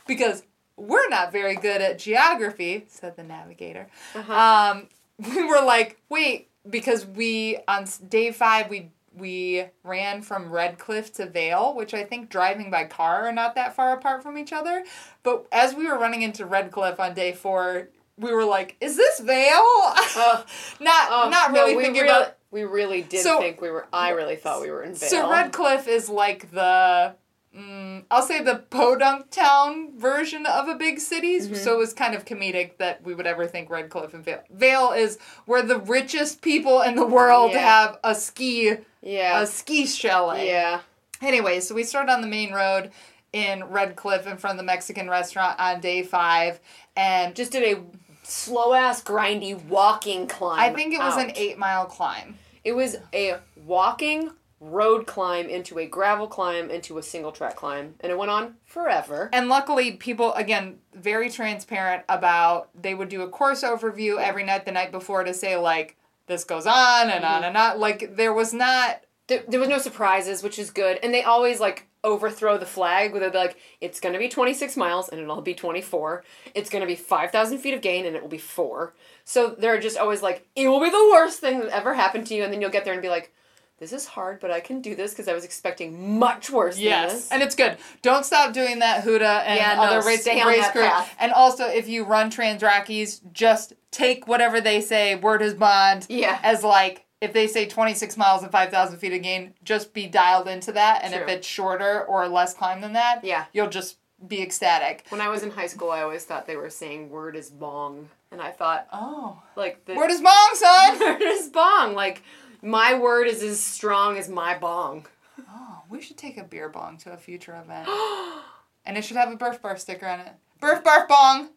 [0.06, 0.42] because
[0.76, 3.88] we're not very good at geography, said the navigator.
[4.14, 4.32] Uh-huh.
[4.32, 4.88] Um,
[5.34, 11.12] we were like, wait, because we on day five we we ran from Red Cliff
[11.14, 14.52] to Vail, which I think driving by car are not that far apart from each
[14.52, 14.84] other.
[15.22, 18.96] But as we were running into Red Cliff on day four, we were like, "Is
[18.96, 19.62] this Vail?"
[20.80, 22.37] not Oh, not really we thinking really, about.
[22.50, 23.86] We really did So- think we were.
[23.92, 25.08] I really thought we were in Vail.
[25.10, 27.14] So Red Cliff is like the.
[27.56, 31.54] Mm, I'll say the podunk town version of a big city, Mm-hmm.
[31.54, 34.42] so it was kind of comedic that we would ever think Red Cliff and Vail.
[34.50, 37.58] Vail is where the richest people in the world Yeah.
[37.60, 39.40] have a ski Yeah.
[39.40, 40.46] a ski chalet.
[40.46, 40.80] yeah.
[41.22, 42.92] Anyway, so we started on the main road
[43.32, 46.60] in Red Cliff in front of the Mexican restaurant on day five,
[46.96, 47.82] and Just did a
[48.28, 50.60] slow ass, grindy walking climb.
[50.60, 52.36] I think it was an eight mile climb.
[52.64, 57.94] It was a walking road climb into a gravel climb into a single track climb,
[58.00, 59.30] and it went on forever.
[59.32, 64.64] And luckily, people, again, very transparent about they would do a course overview every night
[64.64, 67.44] the night before to say, like, this goes on and on mm-hmm.
[67.44, 67.80] and on.
[67.80, 69.02] Like, there was not.
[69.28, 70.98] There, there was no surprises, which is good.
[71.02, 74.28] And they always like overthrow the flag where they'll be like, it's going to be
[74.28, 76.24] 26 miles and it'll be 24.
[76.54, 78.94] It's going to be 5,000 feet of gain and it will be four.
[79.24, 82.34] So they're just always like, it will be the worst thing that ever happened to
[82.34, 82.44] you.
[82.44, 83.32] And then you'll get there and be like,
[83.80, 87.30] this is hard, but I can do this because I was expecting much worse this.
[87.30, 87.76] And it's good.
[88.02, 90.82] Don't stop doing that Huda and Yeah, no, other race, race crew.
[90.82, 91.14] path.
[91.20, 96.06] And also, if you run Trans Rockies, just take whatever they say, word is bond,
[96.08, 96.40] Yeah.
[96.42, 100.48] as like, if they say 26 miles and 5,000 feet of gain, just be dialed
[100.48, 101.02] into that.
[101.02, 103.46] And if it's shorter or less climb than that, Yeah.
[103.52, 105.04] you'll just be ecstatic.
[105.10, 108.08] When I was in high school, I always thought they were saying word is bong.
[108.30, 109.42] And I thought, Oh.
[109.56, 110.98] like, the Word is bong, son!
[111.00, 111.94] word is bong.
[111.94, 112.22] Like,
[112.62, 115.06] my word is as strong as my bong.
[115.50, 117.88] oh, we should take a beer bong to a future event.
[118.84, 120.32] and it should have a birth bar sticker on it.
[120.60, 121.50] Birth barf bong!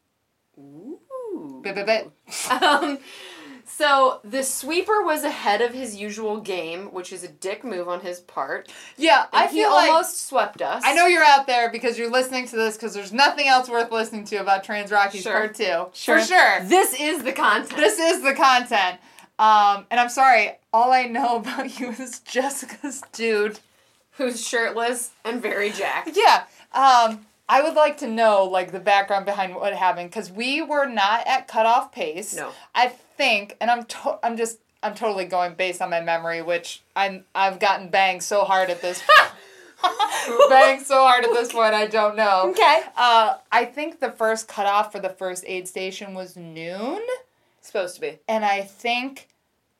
[0.57, 1.61] Ooh.
[1.63, 2.11] Bit, bit, bit.
[2.61, 2.99] Um,
[3.77, 8.01] So the sweeper was ahead of his usual game, which is a dick move on
[8.01, 8.69] his part.
[8.97, 10.83] Yeah, I he feel like almost swept us.
[10.85, 13.91] I know you're out there because you're listening to this because there's nothing else worth
[13.91, 15.33] listening to about Trans Rockies Sure.
[15.33, 15.87] Part Two.
[15.93, 16.19] Sure.
[16.19, 16.59] For sure.
[16.63, 17.75] This is the content.
[17.77, 18.99] This is the content.
[19.39, 23.59] Um, and I'm sorry, all I know about you is Jessica's dude.
[24.11, 26.11] who's shirtless and very jacked.
[26.15, 26.43] Yeah.
[26.73, 30.85] Um, I would like to know like the background behind what happened because we were
[30.85, 32.35] not at cutoff pace.
[32.35, 32.51] No.
[32.75, 36.81] I think, and I'm to- I'm just I'm totally going based on my memory, which
[36.95, 39.01] I'm I've gotten banged so hard at this.
[40.49, 42.49] banged so hard at this point, I don't know.
[42.51, 42.81] Okay.
[42.95, 47.01] Uh, I think the first cutoff for the first aid station was noon,
[47.61, 48.19] Supposed to be.
[48.27, 49.27] and I think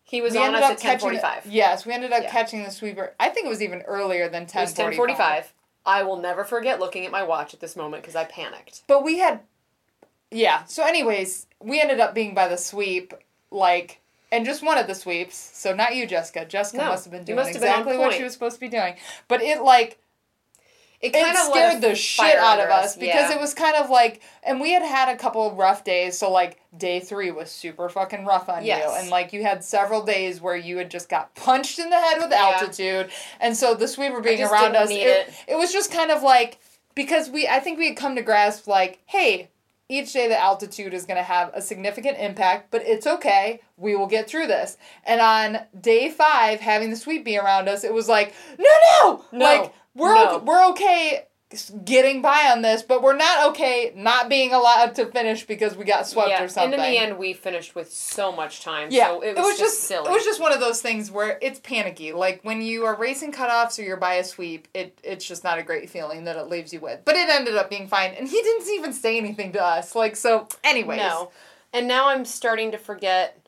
[0.03, 1.41] He was we on ended us up at ten forty catching.
[1.43, 1.51] five.
[1.51, 2.31] Yes, we ended up Yeah.
[2.31, 3.13] catching the sweeper.
[3.19, 5.51] I think it was even earlier than It ten was ten forty five.
[5.85, 8.83] I will never forget looking at my watch at this moment because I panicked.
[8.85, 9.39] But we had,
[10.29, 10.63] yeah.
[10.65, 13.15] So, anyways, we ended up being by the sweep,
[13.51, 13.99] like,
[14.31, 15.35] and just one of the sweeps.
[15.35, 16.45] So not you, Jessica.
[16.45, 18.61] Jessica No, must have been doing must have been exactly what she was supposed to
[18.61, 18.95] be doing.
[19.27, 19.97] But it like
[21.01, 24.21] It kind of scared the shit out of us because it was kind of like,
[24.43, 26.17] and we had had a couple of rough days.
[26.17, 28.85] So like day three was super fucking rough on Yes.
[28.87, 31.99] you, and like you had several days where you had just got punched in the
[31.99, 32.51] head with Yeah.
[32.53, 33.09] altitude,
[33.41, 35.33] and so the sweeper being around us, it, it.
[35.49, 36.59] it was just kind of like
[36.95, 39.49] because we I think we had come to grasp like, hey.
[39.91, 43.59] Each day the altitude is going to have a significant impact, but it's okay.
[43.75, 44.77] We will get through this.
[45.03, 48.69] And on day five, having the sweet bee around us, it was like, no,
[49.03, 49.45] no, No.
[49.45, 50.29] like we're No.
[50.29, 51.25] o- we're okay
[51.83, 55.85] getting by on this, but we're not okay not being allowed to finish because we
[55.85, 56.43] got swept yeah.
[56.43, 56.73] or something.
[56.73, 58.89] And in the end, we finished with so much time.
[58.91, 60.09] yeah, so it was, just, silly.
[60.09, 62.13] it was just one of those things where it's panicky.
[62.13, 65.59] Like when you are racing cutoffs or you're by a sweep, it it's just not
[65.59, 67.01] a great feeling that it leaves you with.
[67.05, 69.95] But it ended up being fine, and he didn't even say anything to us.
[69.95, 70.99] Like so, anyways.
[70.99, 71.31] no.
[71.73, 73.41] And now I'm starting to forget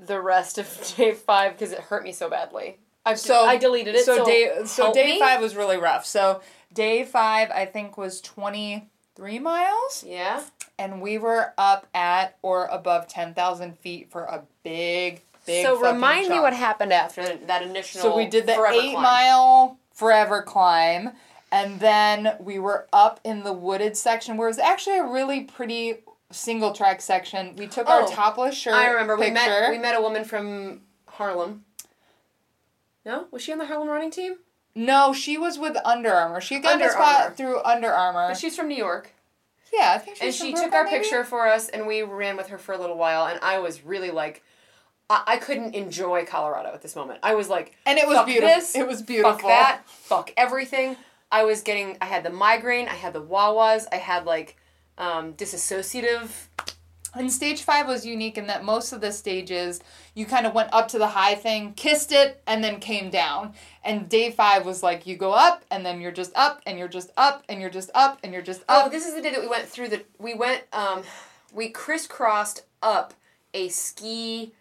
[0.00, 2.78] the rest of day five because it hurt me so badly.
[3.04, 4.04] I've So I deleted it.
[4.04, 5.18] So, day so day me.
[5.18, 6.04] five was really rough.
[6.04, 10.04] So day five I think was twenty three miles.
[10.06, 10.42] Yeah.
[10.78, 15.66] and we were up at or above 10,000 feet for a big, big.
[15.66, 18.00] so remind me what happened after that initial.
[18.00, 19.02] So we did the eight climb.
[19.02, 21.10] mile forever climb,
[21.50, 25.40] and then we were up in the wooded section where it was actually a really
[25.40, 25.96] pretty
[26.30, 27.56] single track section.
[27.56, 28.74] We took our Oh, topless shirt.
[28.74, 31.64] I remember we met we met a woman from Harlem.
[33.04, 34.36] No, was she on the Harlem running team?
[34.78, 36.40] No, she was with Under Armour.
[36.40, 37.34] She got Under the spot Armour.
[37.34, 38.28] through Under Armour.
[38.28, 39.12] But she's from New York,
[39.72, 40.98] yeah, I think she's and from she took our maybe?
[40.98, 43.84] picture for us, and we ran with her for a little while, and I was
[43.84, 44.42] really like.
[45.10, 47.20] I, I couldn't enjoy Colorado at this moment.
[47.22, 48.54] I was like, and it was fuck beautiful.
[48.54, 49.32] this, it was beautiful.
[49.32, 50.96] fuck that, fuck everything.
[51.30, 54.56] I was getting, I had the migraine, I had the wah-wahs, I had like
[54.96, 56.48] um, disassociative.
[57.14, 59.80] And stage five was unique in that most of the stages
[60.18, 63.54] you kind of went up to the high thing, kissed it, and then came down.
[63.84, 66.88] And day five was like you go up and then you're just up and you're
[66.88, 69.40] just up and you're just up and you're just Oh, this is the day that
[69.40, 70.02] we went through the.
[70.18, 70.64] We went.
[70.72, 71.04] Um,
[71.54, 73.14] we crisscrossed up
[73.54, 74.52] a ski,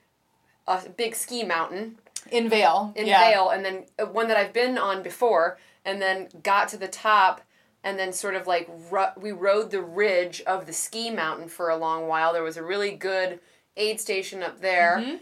[0.68, 1.98] a big ski mountain
[2.32, 2.94] in Vail.
[2.96, 3.28] in yeah.
[3.28, 6.88] Vail, and then uh, one that I've been on before, and then got to the
[6.88, 7.42] top,
[7.84, 11.70] and then sort of like ru- we rode the ridge of the ski mountain for
[11.70, 12.32] a long while.
[12.32, 13.40] There was a really good
[13.76, 15.00] aid station up there.
[15.02, 15.16] Mm-hmm.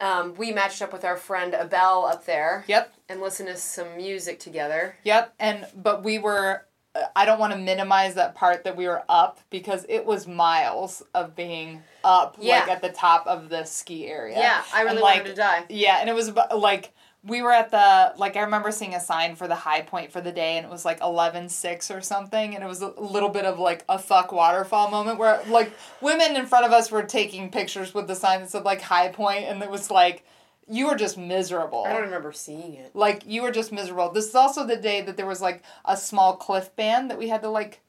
[0.00, 2.64] Um, we matched up with our friend Abel up there.
[2.68, 2.92] Yep.
[3.08, 4.96] And listened to some music together.
[5.04, 5.34] Yep.
[5.40, 6.66] And but we were.
[6.94, 10.26] uh, I don't want to minimize that part that we were up because it was
[10.26, 12.60] miles of being up, Yeah.
[12.60, 14.38] like at the top of the ski area.
[14.38, 15.64] Yeah, I really And, wanted like, to die.
[15.68, 16.92] Yeah, and it was about, like
[17.26, 20.20] we were at the like I remember seeing a sign for the high point for
[20.20, 23.28] the day, and it was like eleven six or something, and it was a little
[23.28, 27.02] bit of like a fuck waterfall moment where like women in front of us were
[27.02, 30.24] taking pictures with the sign that said like high point, and it was like
[30.68, 31.84] you were just miserable.
[31.86, 32.90] I don't remember seeing it.
[32.94, 34.10] Like you were just miserable.
[34.10, 37.28] This is also the day that there was like a small cliff band that we
[37.28, 37.80] had to like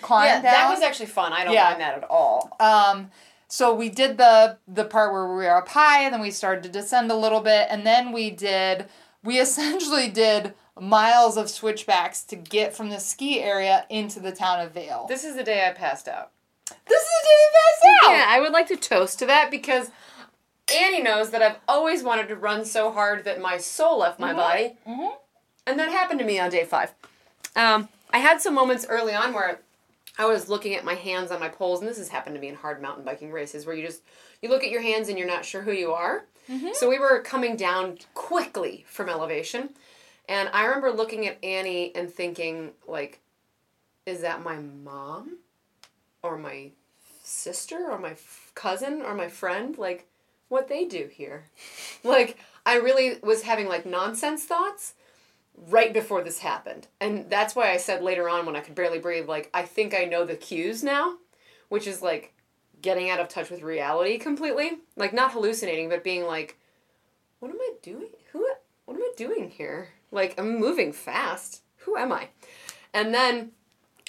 [0.00, 0.42] climb Yeah, down.
[0.42, 1.32] that was actually fun.
[1.32, 1.64] I don't Yeah.
[1.64, 2.56] mind that at all.
[2.60, 3.10] Um,
[3.54, 6.64] so we did the the part where we were up high, and then we started
[6.64, 8.86] to descend a little bit, and then we did
[9.22, 14.58] we essentially did miles of switchbacks to get from the ski area into the town
[14.60, 15.06] of Vail.
[15.08, 16.32] This is the day I passed out.
[16.68, 18.10] This is the day you passed out.
[18.10, 19.92] Yeah, I would like to toast to that because
[20.74, 24.32] Annie knows that I've always wanted to run so hard that my soul left my
[24.32, 24.78] body.
[24.84, 25.12] Mhm.
[25.64, 26.92] And that happened to me on day five.
[27.54, 29.60] Um, I had some moments early on where
[30.18, 32.48] I was looking at my hands on my poles, and this has happened to me
[32.48, 34.02] in hard mountain biking races where you just
[34.40, 36.24] you look at your hands and you're not sure who you are.
[36.48, 36.68] Mm-hmm.
[36.74, 39.70] So we were coming down quickly from elevation,
[40.28, 43.20] and I remember looking at Annie and thinking like,
[44.06, 45.38] "Is that my mom,
[46.22, 46.70] or my
[47.22, 49.76] sister, or my f- cousin, or my friend?
[49.76, 50.06] Like,
[50.48, 51.44] what they do here.
[52.04, 54.94] like, I really was having like nonsense thoughts
[55.56, 56.88] right before this happened.
[57.00, 59.94] And that's why I said later on when I could barely breathe, like, I think
[59.94, 61.16] I know the cues now,
[61.68, 62.34] which is like
[62.82, 64.72] getting out of touch with reality completely.
[64.96, 66.58] Like, not hallucinating, but being like,
[67.38, 68.10] what am I doing?
[68.32, 68.46] Who,
[68.84, 69.88] what am I doing here?
[70.10, 71.62] Like, I'm moving fast.
[71.78, 72.28] Who am I?
[72.92, 73.52] And then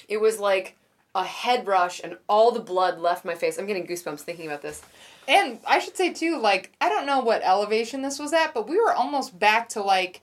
[0.07, 0.77] it was like
[1.13, 3.57] a head rush and all the blood left my face.
[3.57, 4.81] I'm getting goosebumps thinking about this.
[5.27, 8.67] And I should say too, like I don't know what elevation this was at, but
[8.67, 10.21] we were almost back to like,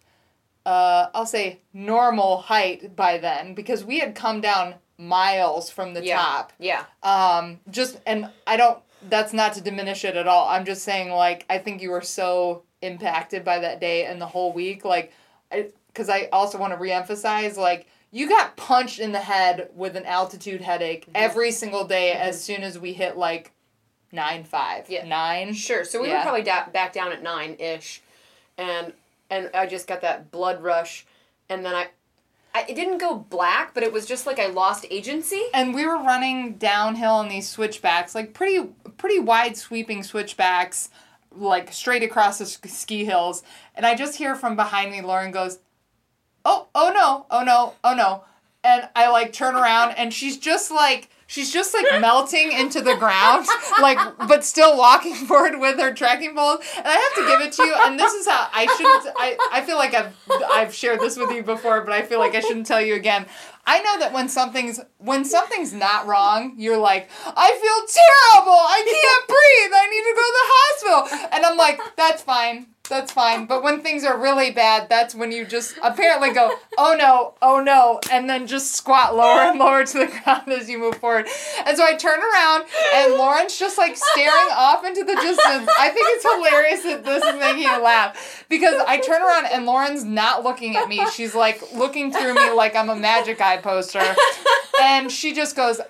[0.67, 6.05] uh, I'll say normal height by then because we had come down miles from the
[6.05, 6.17] Yeah.
[6.17, 6.53] top.
[6.59, 6.85] Yeah.
[7.03, 8.79] Um, just and I don't.
[9.09, 10.47] That's not to diminish it at all.
[10.49, 14.27] I'm just saying, like, I think you were so impacted by that day and the
[14.27, 15.13] whole week, like,
[15.51, 20.05] because I, also want to reemphasize, like, you got punched in the head with an
[20.07, 21.13] altitude headache Mm-hmm.
[21.17, 23.51] every single day as soon as we hit like
[24.13, 25.05] nine five, Yeah.
[25.05, 25.53] nine.
[25.55, 25.83] Sure.
[25.85, 26.19] So we Yeah.
[26.19, 28.03] were probably da- back down at nine ish,
[28.57, 28.93] and
[29.33, 31.07] and I just got that blood rush,
[31.49, 31.89] and then I,
[32.55, 35.43] I, it didn't go black, but it was just like I lost agency.
[35.55, 38.68] and we were running downhill in these switchbacks, like pretty
[38.99, 40.91] pretty wide sweeping switchbacks,
[41.35, 43.43] like straight across the ski hills.
[43.74, 45.61] And I just hear from behind me, Lauren goes,
[46.45, 48.24] "Oh, oh no, oh no, oh no,"
[48.62, 51.09] and I like turn around, and she's just like.
[51.33, 53.47] She's just like melting into the ground,
[53.80, 53.97] like,
[54.28, 56.59] but still walking forward with her trekking poles.
[56.76, 57.74] And I have to give it to you.
[57.74, 59.16] And this is how I shouldn't.
[59.18, 60.14] I, I feel like I've
[60.53, 63.24] I've shared this with you before, but I feel like I shouldn't tell you again.
[63.66, 68.53] I know that when something's when something's not wrong, you're like, I feel terrible.
[68.53, 69.72] I can't breathe.
[69.74, 71.28] I need to go to the hospital.
[71.33, 72.66] And I'm like, that's fine.
[72.93, 73.47] That's fine.
[73.47, 77.62] But when things are really bad, that's when you just apparently go, oh no, oh
[77.62, 81.26] no, and then just squat lower and lower to the ground as you move forward.
[81.64, 85.70] And so I turn around and Lauren's just like staring off into the distance.
[85.80, 89.64] I think it's hilarious that this is making you laugh because I turn around and
[89.64, 91.03] Lauren's not looking at me.
[91.14, 94.05] She's like looking through me like I'm a magic eye poster.
[94.82, 95.80] And she just goes,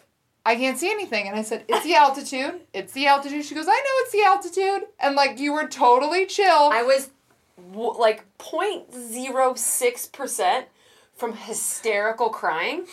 [0.45, 1.29] I can't see anything.
[1.29, 2.61] And I said, It's the altitude.
[2.75, 3.45] It's the altitude.
[3.45, 4.89] She goes, I know it's the altitude.
[4.99, 6.71] And like, you were totally chill.
[6.73, 7.11] I was
[7.73, 10.67] w- like 0.06 percent
[11.15, 12.87] from hysterical crying,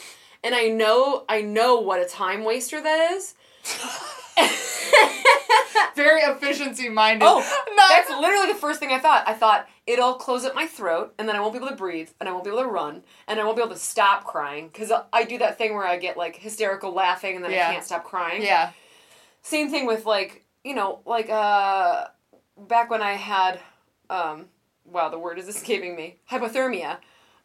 [0.43, 3.33] and I know I know what a time waster that is.
[5.95, 7.25] Very efficiency minded.
[7.25, 7.39] Oh,
[7.75, 9.23] Not- That's literally the first thing I thought.
[9.27, 12.09] I thought it'll close up my throat, and then I won't be able to breathe,
[12.19, 14.67] and I won't be able to run, and I won't be able to stop crying
[14.71, 17.69] because I do that thing where I get like hysterical laughing, and then Yeah.
[17.69, 18.43] I can't stop crying.
[18.43, 18.71] Yeah.
[19.41, 22.05] Same thing with like you know like uh
[22.57, 23.59] back when I had
[24.09, 24.45] um
[24.85, 26.97] wow the word is escaping me hypothermia.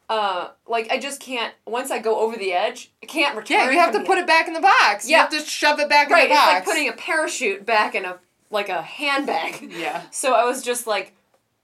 [0.07, 1.51] Uh, like I just can't.
[1.65, 3.57] Once I go over the edge, I can't return.
[3.57, 5.05] Yeah, you have to put it back in the box.
[5.09, 5.21] You Yeah.
[5.21, 6.25] have to shove it back right.
[6.25, 6.53] in the It's box.
[6.53, 8.19] like putting a parachute back in a
[8.51, 9.63] like a handbag.
[9.73, 10.03] Yeah.
[10.11, 11.15] So I was just like,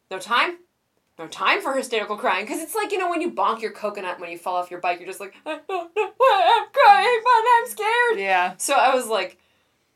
[0.10, 0.58] no time,
[1.20, 2.46] no time for hysterical crying.
[2.46, 4.80] Because it's like, you know, when you bonk your coconut when you fall off your
[4.80, 8.20] bike, you're just like, I don't know why I'm crying, but I'm scared.
[8.20, 8.54] Yeah.
[8.58, 9.38] So I was like,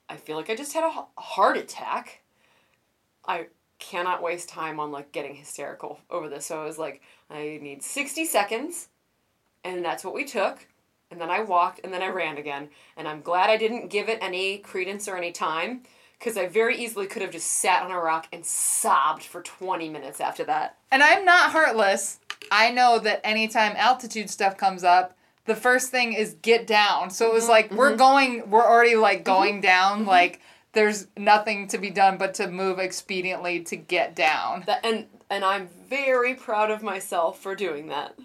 [0.07, 2.21] I feel like I just had a heart attack.
[3.27, 3.47] I
[3.79, 6.45] cannot waste time on like getting hysterical over this.
[6.45, 8.89] So I was like, I need 60 seconds.
[9.63, 10.67] And that's what we took.
[11.09, 12.69] And then I walked and then I ran again.
[12.97, 15.81] And I'm glad I didn't give it any credence or any time
[16.19, 19.89] because I very easily could have just sat on a rock and sobbed for 20
[19.89, 20.77] minutes after that.
[20.91, 22.19] And I'm not heartless.
[22.51, 27.09] I know that anytime altitude stuff comes up, the first thing is get down.
[27.09, 27.97] So it was mm-hmm, like we're mm-hmm.
[27.97, 30.05] going, we're already like mm-hmm, going down.
[30.05, 30.41] Like
[30.73, 34.63] there's nothing to be done but to move expediently to get down.
[34.65, 38.17] That, and and I'm very proud of myself for doing that.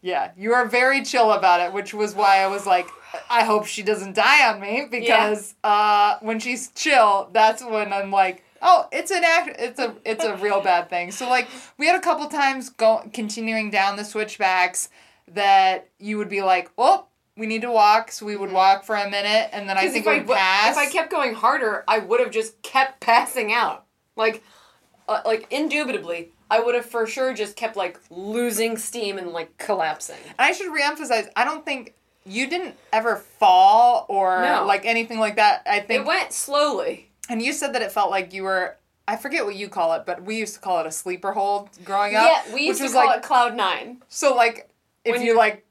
[0.00, 2.88] Yeah, you are very chill about it, which was why I was like,
[3.28, 8.12] I hope she doesn't die on me because uh, when she's chill, that's when I'm
[8.12, 11.10] like, oh, it's an act, it's a it's a real bad thing.
[11.10, 14.88] So like we had a couple times go continuing down the switchbacks
[15.32, 18.96] that you would be like, oh, we need to walk, so we would walk for
[18.96, 20.72] a minute, and then I think we I would pass.
[20.72, 23.84] if I kept going harder, I would have just kept passing out.
[24.16, 24.42] Like,
[25.08, 29.56] uh, like indubitably, I would have for sure just kept like losing steam and like
[29.58, 30.16] collapsing.
[30.26, 31.94] And I should reemphasize, I don't think
[32.24, 34.64] you didn't ever fall or No.
[34.66, 35.62] like anything like that.
[35.66, 37.10] I think It went slowly.
[37.30, 38.76] And you said that it felt like you were
[39.06, 41.70] I forget what you call it, but we used to call it a sleeper hold
[41.82, 42.24] growing up.
[42.46, 44.02] yeah, we used which to call like it cloud nine.
[44.08, 44.68] so like
[45.04, 45.64] if When you you- like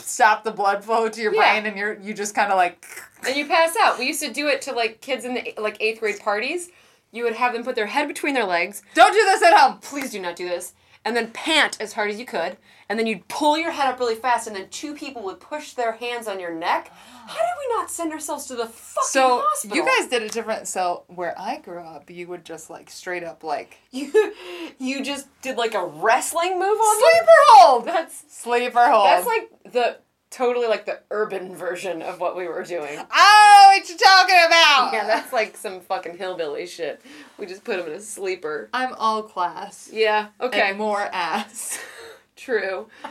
[0.00, 1.52] stop the blood flow to your Yeah.
[1.52, 2.84] brain and you're you just kind of like
[3.26, 3.98] And you pass out.
[3.98, 6.70] We used to do it to like kids in the like eighth grade parties.
[7.14, 8.82] You would have them put their head between their legs.
[8.94, 9.78] don't do this at home.
[9.78, 10.74] Please do not do this.
[11.06, 12.56] and then pant as hard as you could,
[12.88, 15.74] and then you'd pull your head up really fast, and then two people would push
[15.74, 16.90] their hands on your neck.
[17.26, 19.76] How did we not send ourselves to the fucking So hospital?
[19.76, 20.66] you guys did it different.
[20.66, 24.32] So where I grew up, you would just like straight up like you
[24.78, 27.08] you just did like a wrestling move on them?
[27.10, 27.84] sleeper hold.
[27.84, 29.06] That's Sleeper hold.
[29.06, 29.98] that's like the
[30.34, 32.98] totally like the urban version of what we were doing.
[32.98, 34.90] oh, what you talking about?
[34.92, 37.00] Yeah, that's like some fucking hillbilly shit.
[37.38, 38.68] We just put him in a sleeper.
[38.74, 39.88] I'm all class.
[39.92, 40.28] Yeah.
[40.40, 40.70] Okay.
[40.70, 41.78] And more ass.
[42.36, 42.88] True.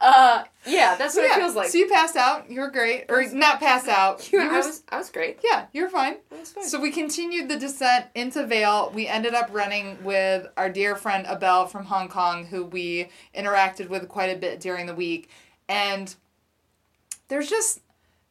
[0.00, 1.36] Uh, yeah, that's what yeah.
[1.36, 1.68] it feels like.
[1.68, 2.50] So you passed out.
[2.50, 4.32] You were great, or not passed out.
[4.32, 5.40] You- You were I was I was great.
[5.44, 6.16] Yeah, you're fine.
[6.34, 6.64] I was fine.
[6.64, 8.90] So we continued the descent into Vail.
[8.94, 13.90] We ended up running with our dear friend Abel from Hong Kong, who we interacted
[13.90, 15.28] with quite a bit during the week.
[15.68, 16.14] And
[17.28, 17.80] there's just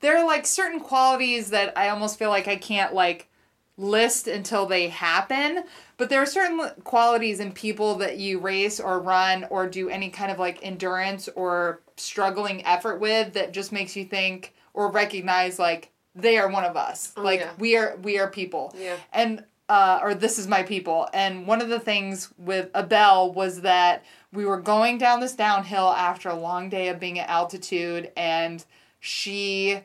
[0.02, 3.30] there are like certain qualities that I almost feel like I can't like
[3.78, 5.64] list until they happen.
[5.98, 10.10] But there are certain qualities in people that you race or run or do any
[10.10, 15.60] kind of like endurance or struggling effort with that just makes you think or recognize
[15.60, 17.14] like they are one of us.
[17.18, 17.52] like yeah.
[17.58, 18.76] we are we are people.
[18.78, 18.98] Yeah.
[19.14, 21.08] And uh, or this is my people.
[21.14, 25.89] And one of the things with Abel was that we were going down this downhill
[25.89, 28.64] after a long day of being at altitude, and
[29.06, 29.80] she,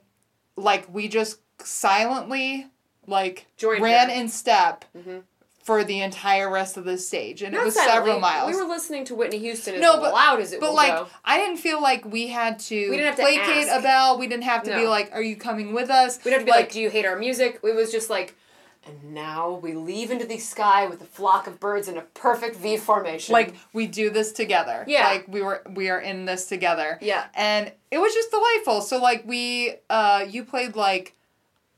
[0.57, 2.69] like, we just silently,
[3.09, 4.14] like, Joined ran her.
[4.14, 5.23] in step Mhm.
[5.64, 7.95] for the entire rest of the stage, and Not it was silently.
[8.12, 8.55] several miles.
[8.55, 10.69] We were listening to Whitney Houston as No, but- loud as it was.
[10.69, 11.09] but like, go.
[11.25, 13.85] I didn't feel like we had to, We didn't have to placate ask.
[13.85, 14.19] Abel.
[14.19, 16.53] We didn't have to be like, "Are you coming with us?" We don't have to
[16.53, 18.37] be like, "Do you hate our music?" It was just like,
[18.89, 22.57] and now we leave into the sky with a flock of birds in a perfect
[22.57, 23.32] V formation.
[23.32, 24.84] like we do this together.
[24.86, 25.05] Yeah.
[25.09, 26.99] Like we were we are in this together.
[27.01, 27.26] Yeah.
[27.34, 28.80] And it was just delightful.
[28.80, 31.14] So like we uh you played like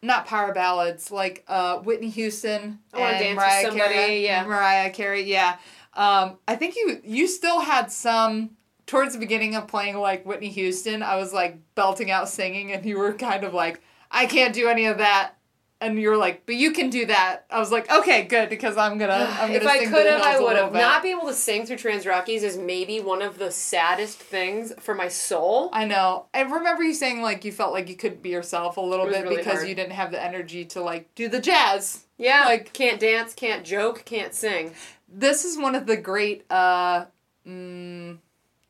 [0.03, 4.25] not power ballads, like uh Whitney Houston I and Dance with Mariah Somebody, Carey.
[4.25, 4.45] yeah.
[4.45, 5.57] Mariah Carey, yeah.
[5.95, 8.51] Um I think you you still had some
[8.87, 12.85] towards the beginning of playing like Whitney Houston, I was like belting out singing and
[12.85, 13.81] you were kind of like,
[14.11, 15.37] I can't do any of that.
[15.83, 17.47] And you're like, but you can do that.
[17.51, 20.07] I was like, okay, good, because I'm gonna, I'm gonna if I sing to could
[20.07, 20.73] have, I would have.
[20.75, 24.75] Not be able to sing through Trans Rockies is maybe one of the saddest things
[24.79, 25.71] for my soul.
[25.73, 26.27] I know.
[26.35, 29.23] I remember you saying like you felt like you couldn't be yourself a little bit
[29.23, 29.69] really because hard.
[29.69, 32.05] you didn't have the energy to like do the jazz.
[32.19, 34.75] Yeah, Like- can't dance, can't joke, can't sing.
[35.09, 37.07] This is one of the great uh
[37.47, 38.19] mm,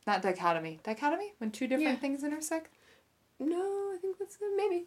[0.06, 0.78] not dichotomy.
[0.84, 2.00] Dichotomy when two different Yeah.
[2.00, 2.72] things intersect?
[3.40, 3.56] No,
[3.92, 4.84] I think that's uh, maybe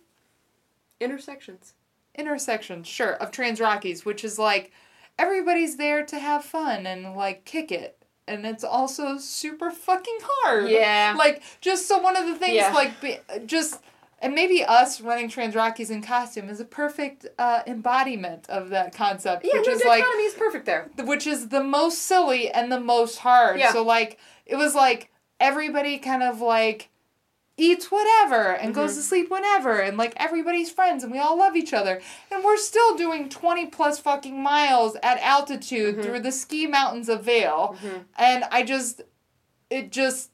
[1.01, 1.73] intersections.
[2.15, 4.71] Intersections, sure, of Trans Rockies, which is like
[5.17, 7.97] everybody's there to have fun and like kick it.
[8.27, 10.69] And it's also super fucking hard.
[10.69, 11.15] Yeah.
[11.17, 12.73] Like just so one of the things Yeah.
[12.73, 13.81] like be, just
[14.19, 18.95] and maybe us running Trans Rockies in costume is a perfect uh, embodiment of that
[18.95, 20.89] concept, Yeah, which is like economy is perfect there.
[21.03, 23.59] which is the most silly and the most hard.
[23.59, 23.73] Yeah.
[23.73, 25.09] So like it was like
[25.41, 26.89] everybody kind of like
[27.55, 28.95] eats whatever and goes Mhm.
[28.95, 32.01] to sleep whenever and like everybody's friends and we all love each other
[32.31, 36.03] and we're still doing 20 plus fucking miles at altitude Mhm.
[36.03, 38.05] through the ski mountains of Vail Mhm.
[38.17, 39.01] and I just
[39.69, 40.31] it just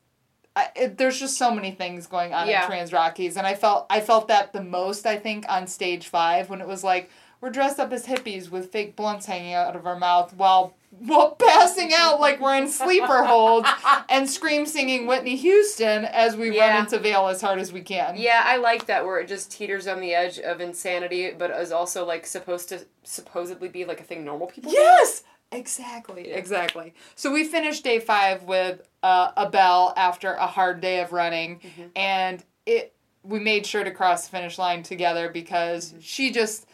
[0.56, 2.62] I, it, there's just so many things going on Yeah.
[2.64, 6.08] in Trans Rockies and I felt I felt that the most I think on stage
[6.08, 7.10] 5 when it was like
[7.42, 11.32] we're dressed up as hippies with fake blunts hanging out of our mouth while while
[11.36, 13.70] passing out like we're in sleeper holds
[14.10, 16.70] and scream singing Whitney Houston as we Yeah.
[16.76, 18.16] run into Vail as hard as we can.
[18.18, 21.72] Yeah, I like that where it just teeters on the edge of insanity, but is
[21.72, 24.72] also like supposed to supposedly be like a thing normal people.
[24.72, 24.78] do.
[24.78, 25.24] Yes!
[25.52, 26.36] Exactly, Yeah.
[26.36, 26.94] exactly.
[27.16, 31.90] So we finished day five with uh, Abel after a hard day of running, Mhm.
[31.96, 36.00] and it we made sure to cross the finish line together because Mm-hmm.
[36.02, 36.66] she just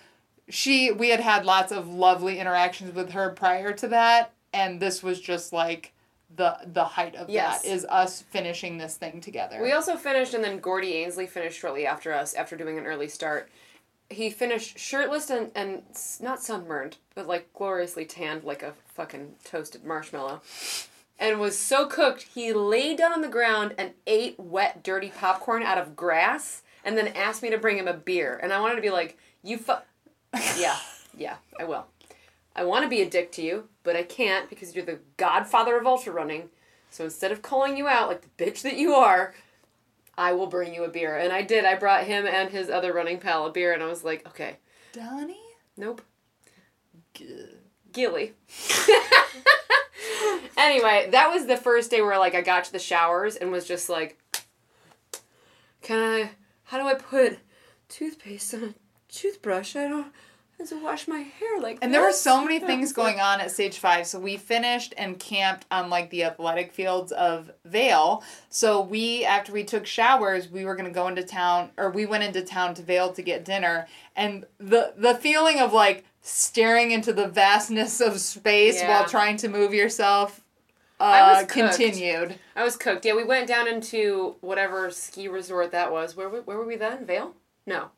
[0.50, 5.02] she we had had lots of lovely interactions with her prior to that, and this
[5.02, 5.94] was just like
[6.36, 7.62] the the height of Yes.
[7.62, 9.62] that is us finishing this thing together.
[9.62, 13.08] We also finished, and then Gordy Ainsleigh finished shortly after us after doing an early
[13.08, 13.50] start.
[14.10, 15.82] He finished shirtless and, and
[16.22, 20.42] not sunburned, but like gloriously tanned like a fucking toasted marshmallow.
[21.18, 25.64] And was so cooked, he laid down on the ground and ate wet, dirty popcorn
[25.64, 28.40] out of grass and then asked me to bring him a beer.
[28.44, 29.74] And I wanted to be like, you fu.
[30.58, 30.78] Yeah,
[31.18, 31.86] yeah, I will.
[32.56, 35.78] I want to be a dick to you, but I can't because you're the godfather
[35.78, 36.50] of ultra running.
[36.90, 39.34] So instead of calling you out like the bitch that you are,
[40.18, 41.18] I will bring you a beer.
[41.18, 41.66] And I did.
[41.66, 44.58] I brought him and his other running pal a beer, and I was like, okay,
[44.94, 45.40] Donnie.
[45.76, 46.02] nope,
[47.14, 47.58] Good.
[47.92, 48.34] Gilly.
[50.58, 53.66] anyway, that was the first day where like I got to the showers and was
[53.66, 54.18] just like,
[55.82, 56.32] can I?
[56.64, 57.40] How do I put
[57.90, 58.74] toothpaste on a
[59.16, 59.76] toothbrush?
[59.76, 60.08] I don't.
[60.58, 63.52] had to wash my hair like And there were so many things going on at
[63.52, 64.08] stage five.
[64.08, 68.24] So we finished and camped on like the athletic fields of Vail.
[68.50, 72.24] So we, after we took showers, we were gonna go into town, or we went
[72.24, 73.88] into town to Vail to get dinner.
[74.16, 78.90] And the the feeling of like staring into the vastness of space Yeah.
[78.90, 80.42] while trying to move yourself
[81.00, 81.76] uh, I was cooked.
[81.76, 82.40] continued.
[82.56, 83.04] I was cooked.
[83.06, 86.16] Yeah, we went down into whatever ski resort that was.
[86.16, 87.06] Where were- where were we then?
[87.06, 87.34] Vail?
[87.68, 87.90] No.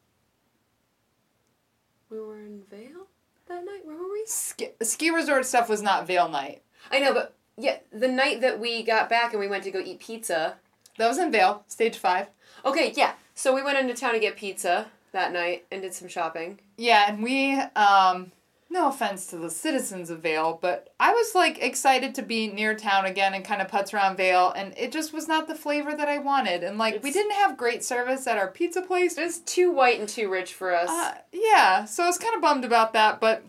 [2.10, 3.08] We were in Vail
[3.48, 3.82] that night.
[3.84, 4.24] Where were we?
[4.26, 6.62] Ski, ski resort stuff was not Vail night.
[6.92, 9.80] I know, but yeah, the night that we got back and we went to go
[9.80, 10.56] eat pizza.
[10.98, 12.28] That was in Vail, stage five.
[12.64, 13.14] Okay, yeah.
[13.36, 16.60] So we went into town to get pizza that night and did some shopping.
[16.78, 18.32] Yeah, and we um
[18.70, 22.76] no offense to the citizens of Vail, but I was like excited to be near
[22.76, 25.96] town again and kind of putz around Vail and it just was not the flavor
[25.96, 26.64] that I wanted.
[26.64, 29.18] And like we It's- didn't have great service at our pizza place.
[29.18, 30.90] It was too white and too rich for us.
[30.90, 33.44] Uh, yeah, so I was kind of bummed about that, but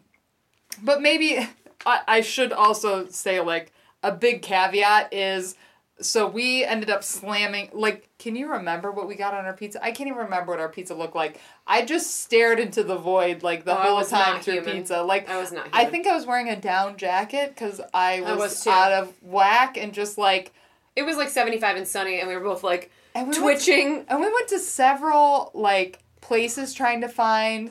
[0.82, 1.38] but maybe
[1.86, 5.56] I, I should also say like a big caveat is
[6.00, 9.82] so we ended up slamming like can you remember what we got on our pizza?
[9.82, 11.40] I can't even remember what our pizza looked like.
[11.66, 14.76] I just stared into the void like the Oh, whole time through human.
[14.78, 15.02] pizza.
[15.02, 15.68] Like I was not.
[15.72, 19.76] I think I was wearing a down jacket because I was, was out of whack
[19.76, 20.52] and just like
[20.96, 24.04] it was like seventy-five and sunny, and we were both like and we twitching.
[24.08, 27.70] and we went to several like places trying to find.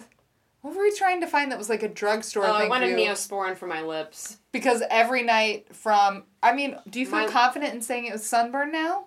[0.68, 2.46] What were we trying to find that was like a drugstore?
[2.46, 2.98] Oh, I wanted?
[2.98, 4.38] Neosporin for my lips.
[4.52, 8.26] Because every night from, I mean, do you feel My- confident in saying it was
[8.26, 9.06] sunburn now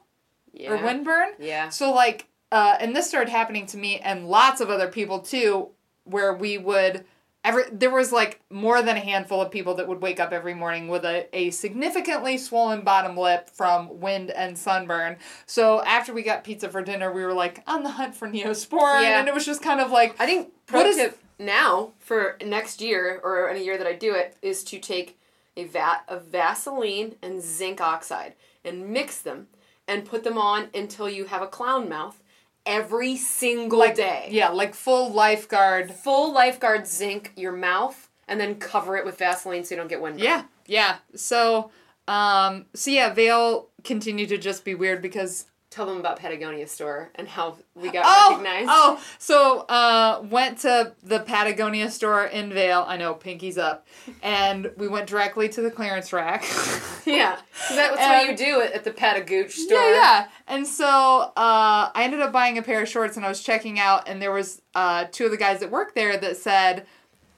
[0.55, 0.71] Yeah.
[0.73, 1.33] or windburn?
[1.39, 1.69] Yeah.
[1.69, 5.69] So like, uh, and this started happening to me and lots of other people too,
[6.05, 7.05] where we would.
[7.45, 10.53] Every, there was like more than a handful of people that would wake up every
[10.55, 15.17] morning with a, a significantly swollen bottom lip from wind and sunburn.
[15.47, 19.03] So after we got pizza for dinner, we were like on the hunt for Neosporin,
[19.03, 19.21] Yeah.
[19.21, 22.37] and it was just kind of like I think pro What is- tip now for
[22.45, 25.19] next year or in a year that I do it is to take
[25.57, 28.35] a vat of Vaseline and zinc oxide
[28.65, 29.49] and mix them
[29.89, 32.23] and put them on until you have a clown mouth
[32.65, 34.29] every single like day.
[34.31, 39.65] yeah, like full lifeguard Full lifeguard zinc your mouth and then cover it with Vaseline
[39.65, 40.21] so you don't get wind.
[40.21, 40.99] Yeah, yeah.
[41.17, 41.73] So,
[42.07, 47.11] um, so yeah, Vail continued to just be weird because Tell them about Patagonia store
[47.15, 48.69] and how we got oh, recognized.
[48.73, 52.85] oh, so uh, went to the Patagonia store in Vail.
[52.89, 53.87] I know, pinkies up,
[54.21, 56.45] and we went directly to the clearance rack.
[57.07, 57.39] Yeah.
[57.67, 59.81] So that's what you do at the Patagooch store.
[59.81, 60.29] Yeah, yeah.
[60.47, 63.79] And so uh, I ended up buying a pair of shorts, and I was checking
[63.81, 66.87] out, and there was uh, two of the guys that worked there that said,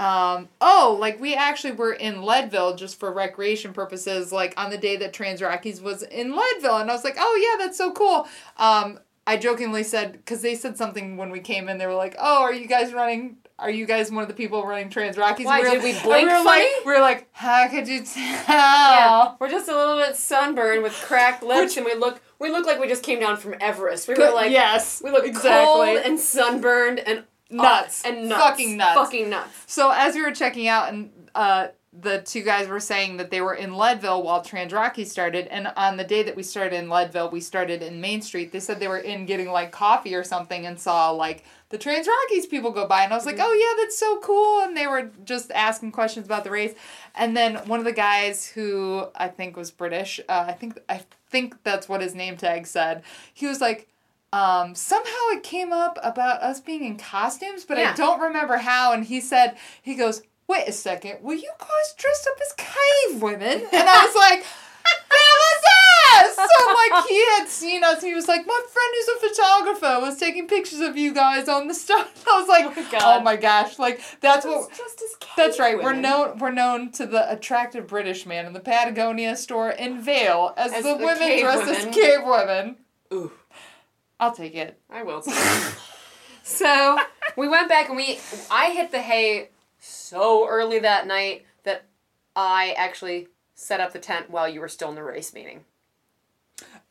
[0.02, 4.78] um, "Oh, like we actually were in Leadville just for recreation purposes, like on the
[4.78, 7.92] day that Trans Rockies was in Leadville." And I was like, "Oh yeah, that's so
[7.92, 8.26] cool."
[8.56, 11.78] Um, I jokingly said because they said something when we came in.
[11.78, 14.66] They were like, "Oh, are you guys running?" Are you guys one of the people
[14.66, 15.46] running Trans Rockies?
[15.46, 18.24] Why, were, did we blink we were like, we were like, how could you tell?
[18.48, 22.66] Yeah, we're just a little bit sunburned with cracked lips, and we look we look
[22.66, 24.08] like we just came down from Everest.
[24.08, 25.50] We were like yes, we look exactly.
[25.64, 27.22] cold and sunburned and
[27.52, 28.04] Nuts.
[28.04, 28.94] and nuts, Fucking nuts.
[28.94, 29.50] fucking nuts.
[29.66, 33.40] So as we were checking out, and uh, the two guys were saying that they
[33.42, 36.88] were in Leadville while Trans Rocky started, and on the day that we started in
[36.88, 38.50] Leadville, we started in Main Street.
[38.52, 42.06] They said they were in getting like coffee or something, and saw like the Trans
[42.06, 44.62] Rockies people go by, and I was like, oh yeah, that's so cool.
[44.62, 46.74] And they were just asking questions about the race,
[47.14, 51.02] and then one of the guys who I think was British, uh, I think I
[51.28, 53.02] think that's what his name tag said.
[53.34, 53.88] He was like.
[54.32, 58.92] Um, somehow it came up about us being in costumes, but I don't remember how.
[58.92, 63.22] And he said, he goes, wait a second, were you guys dressed up as cave
[63.22, 63.60] women?
[63.72, 64.44] And I was like,
[65.10, 66.36] that was us!
[66.36, 70.00] So like he had seen us, and he was like, my friend who's a photographer
[70.00, 72.24] was taking pictures of you guys on the stuff.
[72.28, 74.70] I was like, Oh my oh my gosh, like that's what.
[75.36, 75.76] That's right.
[75.82, 76.38] We're known.
[76.38, 80.84] We're known to the attractive British man in the Patagonia store in Vail as, As
[80.84, 81.88] the, the women dressed women.
[81.88, 82.76] as cave women.
[83.12, 83.32] Ooh,
[84.22, 84.78] I'll take it.
[84.88, 85.20] I will.
[86.44, 86.96] so
[87.36, 88.20] we went back and we
[88.52, 89.48] I hit the hay
[89.80, 91.86] so early that night that
[92.36, 95.64] I actually set up the tent while you were still in the race meeting.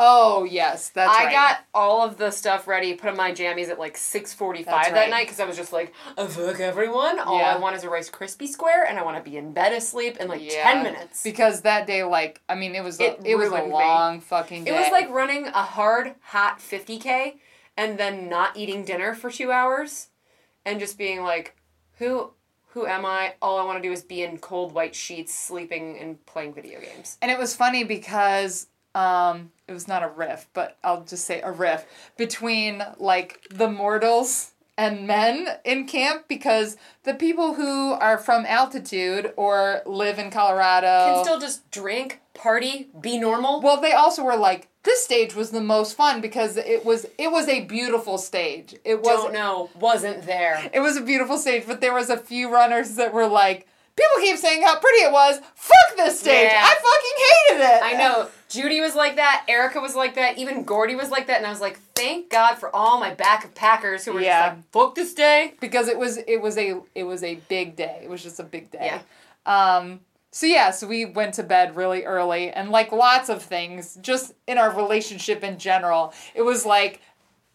[0.04, 1.32] Oh yes, that's I right.
[1.32, 4.86] got all of the stuff ready, put on my jammies at like six forty-five five
[4.86, 4.94] right.
[4.96, 7.20] that night because I was just like, fuck everyone.
[7.20, 7.54] All Yeah.
[7.56, 10.18] I want is a Rice Krispie square, and I want to be in bed asleep
[10.18, 10.64] in like Yeah.
[10.64, 11.22] ten minutes.
[11.22, 13.74] because that day, like, I mean, it was a, It it, was a ruined me.
[13.74, 14.72] long fucking day.
[14.72, 17.36] It was like running a hard, hot fifty k,
[17.78, 20.08] and then not eating dinner for two hours,
[20.66, 21.56] and just being like,
[22.00, 22.32] who.
[22.74, 23.34] Who am I?
[23.42, 26.80] All I want to do is be in cold white sheets, sleeping and playing video
[26.80, 27.18] games.
[27.22, 31.42] and it was funny because um, it was not a riff, but I'll just say
[31.42, 31.86] a riff
[32.18, 39.34] between like the mortals and men in camp because the people who are from altitude
[39.36, 43.62] or live in Colorado Can still just drink, party, be normal.
[43.62, 47.32] well they also were like this stage was the most fun because it was it
[47.32, 48.76] was a beautiful stage.
[48.84, 49.70] It was Don't know.
[49.80, 50.70] Wasn't there.
[50.74, 53.68] it was a beautiful stage, but there was a few runners that were like
[54.02, 55.40] people keep saying how pretty it was.
[55.56, 56.52] Fuck this stage.
[56.52, 56.62] Yeah.
[56.64, 57.84] I fucking hated it.
[57.84, 58.28] I know.
[58.50, 59.46] Judy was like that.
[59.48, 60.38] Erica was like that.
[60.38, 61.38] Even Gordy was like that.
[61.38, 64.48] And I was like, thank God for all my back of packers who were Yeah.
[64.50, 65.54] just like, book this day.
[65.62, 68.02] because it was it was a it was a big day.
[68.04, 69.00] It was just a big day.
[69.46, 69.80] Yeah.
[69.80, 70.02] Um
[70.34, 74.34] so yeah, so we went to bed really early and like lots of things just
[74.48, 76.14] in our relationship in general.
[76.34, 77.02] It was like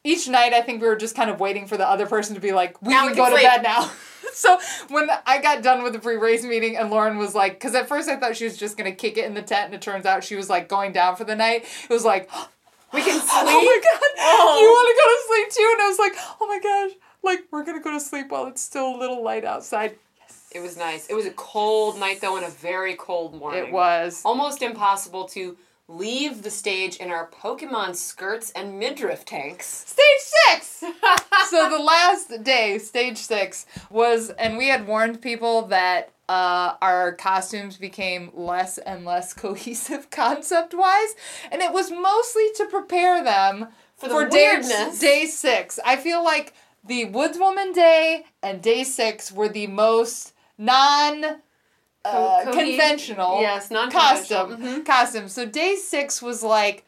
[0.06, 2.40] each night I think we were just kind of waiting for the other person to
[2.40, 3.48] be like, we Now can we go can to sleep.
[3.50, 3.90] bed now.
[4.32, 7.88] so when I got done with the pre-race meeting and Lauren was like, because at
[7.88, 10.06] first I thought she was just gonna kick it in the tent, and it turns
[10.06, 11.64] out she was like going down for the night.
[11.84, 12.30] It was like,
[12.92, 13.28] We can sleep.
[13.32, 14.58] oh my god, Oh.
[14.60, 15.70] you want to go to sleep too?
[15.74, 18.62] And I was like, oh my gosh, like we're gonna go to sleep while it's
[18.62, 19.96] still a little light outside.
[20.20, 21.08] Yes, It was nice.
[21.08, 23.64] It was a cold night though, and a very cold morning.
[23.66, 24.22] It was.
[24.24, 25.56] almost impossible to
[25.88, 29.66] leave the stage in our Pokemon skirts and midriff tanks.
[29.86, 30.04] Stage
[30.46, 30.66] six.
[31.50, 37.12] so the last day, stage six, was, and we had warned people that uh, our
[37.12, 41.14] costumes became less and less cohesive concept wise,
[41.52, 44.98] and it was mostly to prepare them For the day, weirdness.
[44.98, 45.78] day six.
[45.84, 46.52] I feel like
[46.84, 51.42] the Woodswoman Day and Day six were the most non.
[52.06, 54.46] Uh, Co- conventional Yes, non-conventional.
[54.48, 54.86] costume Mhm.
[54.86, 55.28] costume.
[55.28, 56.84] So day six was like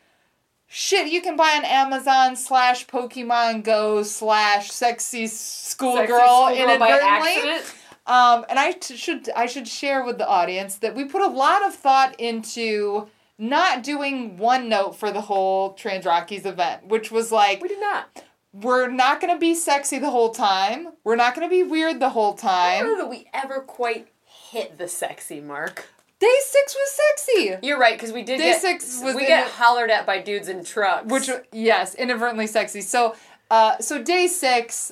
[0.67, 6.99] shit you can buy on Amazon slash Pokemon Go slash sexy schoolgirl Sexy schoolgirl by
[6.99, 7.61] inadvertently.
[8.07, 11.27] Um, and I t- should I should share with the audience that we put a
[11.27, 13.09] lot of thought into
[13.39, 17.81] not doing one note for the whole Trans Rockies event, which was like We did
[17.81, 18.07] not.
[18.53, 20.89] we're not gonna be sexy the whole time.
[21.05, 22.77] We're not gonna be weird the whole time.
[22.77, 24.09] I don't know that we ever quite
[24.51, 25.89] hit the sexy mark.
[26.19, 27.57] Day six was sexy.
[27.67, 30.49] You're right, because we did Day get six was we get hollered at by dudes
[30.49, 31.07] in trucks.
[31.07, 33.15] which yes inadvertently sexy so
[33.51, 34.91] uh so day six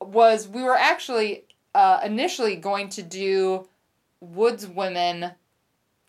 [0.00, 1.44] was we were actually
[1.74, 3.66] uh initially going to do
[4.20, 5.32] woods women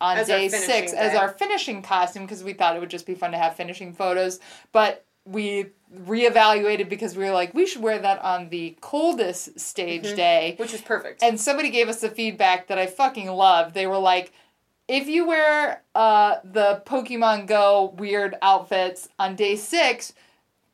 [0.00, 3.14] on As day six as our finishing costume because we thought it would just be
[3.14, 4.38] fun to have finishing photos
[4.72, 5.66] but we
[6.06, 10.16] reevaluated because we were like we should wear that on the coldest stage Mhm.
[10.16, 11.22] day which is perfect.
[11.22, 13.74] and somebody gave us the feedback that I fucking loved.
[13.74, 14.32] They were like,
[14.88, 20.12] if you wear uh, the Pokemon Go weird outfits on day six,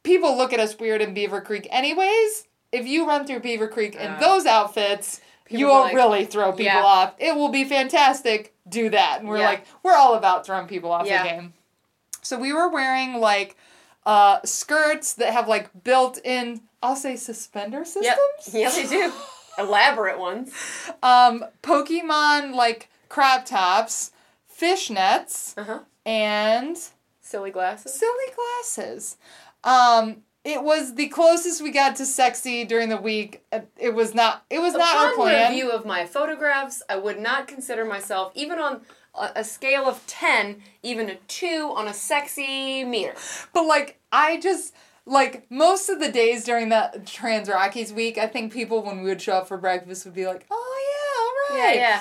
[0.03, 2.45] people look at us weird in Beaver Creek anyways.
[2.73, 6.51] If you run through Beaver Creek in Uh, those outfits, you will like, really throw
[6.53, 6.83] people yeah.
[6.83, 7.15] off.
[7.19, 8.55] It will be fantastic.
[8.69, 9.21] Do that.
[9.21, 9.47] And we're Yeah.
[9.49, 11.23] like, we're all about throwing people off Yeah.
[11.23, 11.55] the game.
[12.23, 13.57] So we were wearing like
[14.07, 18.17] uh, skirts that have like built in, I'll say suspender systems.
[18.53, 18.55] Yep.
[18.55, 19.13] Yeah, they do.
[19.59, 20.53] Elaborate ones.
[21.03, 24.13] um, Pokemon like crop tops,
[24.61, 25.79] fishnets, Uh huh.
[26.05, 26.77] and
[27.21, 27.93] Silly glasses.
[27.95, 29.17] silly glasses.
[29.65, 33.43] Um, it was the closest we got to sexy during the week.
[33.53, 34.45] Uh, It was not.
[34.49, 35.51] It was not our Upon plan.
[35.51, 38.83] review of my photographs, I would not consider myself even on
[39.37, 43.15] a, scale of ten, even a two on a sexy meter.
[43.53, 44.75] But like, I just
[45.07, 49.09] like most of the days during the Trans Rockies week, I think people when we
[49.09, 51.81] would show up for breakfast would be like, "Oh yeah, all right." yeah.
[51.81, 52.01] yeah.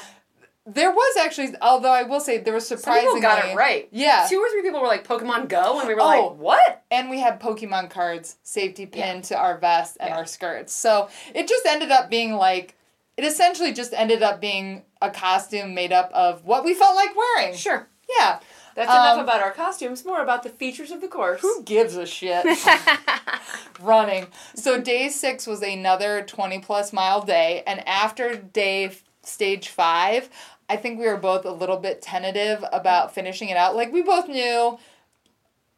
[0.68, 3.88] There was actually, although I will say there was Some surprisingly people got it right.
[3.92, 4.26] Yeah.
[4.28, 6.06] Two or three people were like Pokemon Go, and we were Oh.
[6.30, 6.84] like, what?
[6.90, 9.22] and we had Pokemon cards safety pin Yeah.
[9.22, 10.18] to our vest and Yeah.
[10.18, 10.74] our skirts.
[10.74, 12.76] So it just ended up being like
[13.18, 17.12] it essentially just ended up being a costume made up of what we felt like
[17.16, 17.56] wearing.
[17.56, 17.88] Sure.
[18.20, 18.40] Yeah.
[18.76, 20.04] That's Um, enough about our costumes.
[20.04, 21.40] More about the features of the course.
[21.42, 22.46] Who gives a shit?
[23.82, 24.28] Running.
[24.56, 27.64] So day six was another 20 plus mile day.
[27.66, 30.30] And after day f- stage five,
[30.70, 33.76] I think we were both a little bit tentative about finishing it out.
[33.76, 34.78] Like we both knew,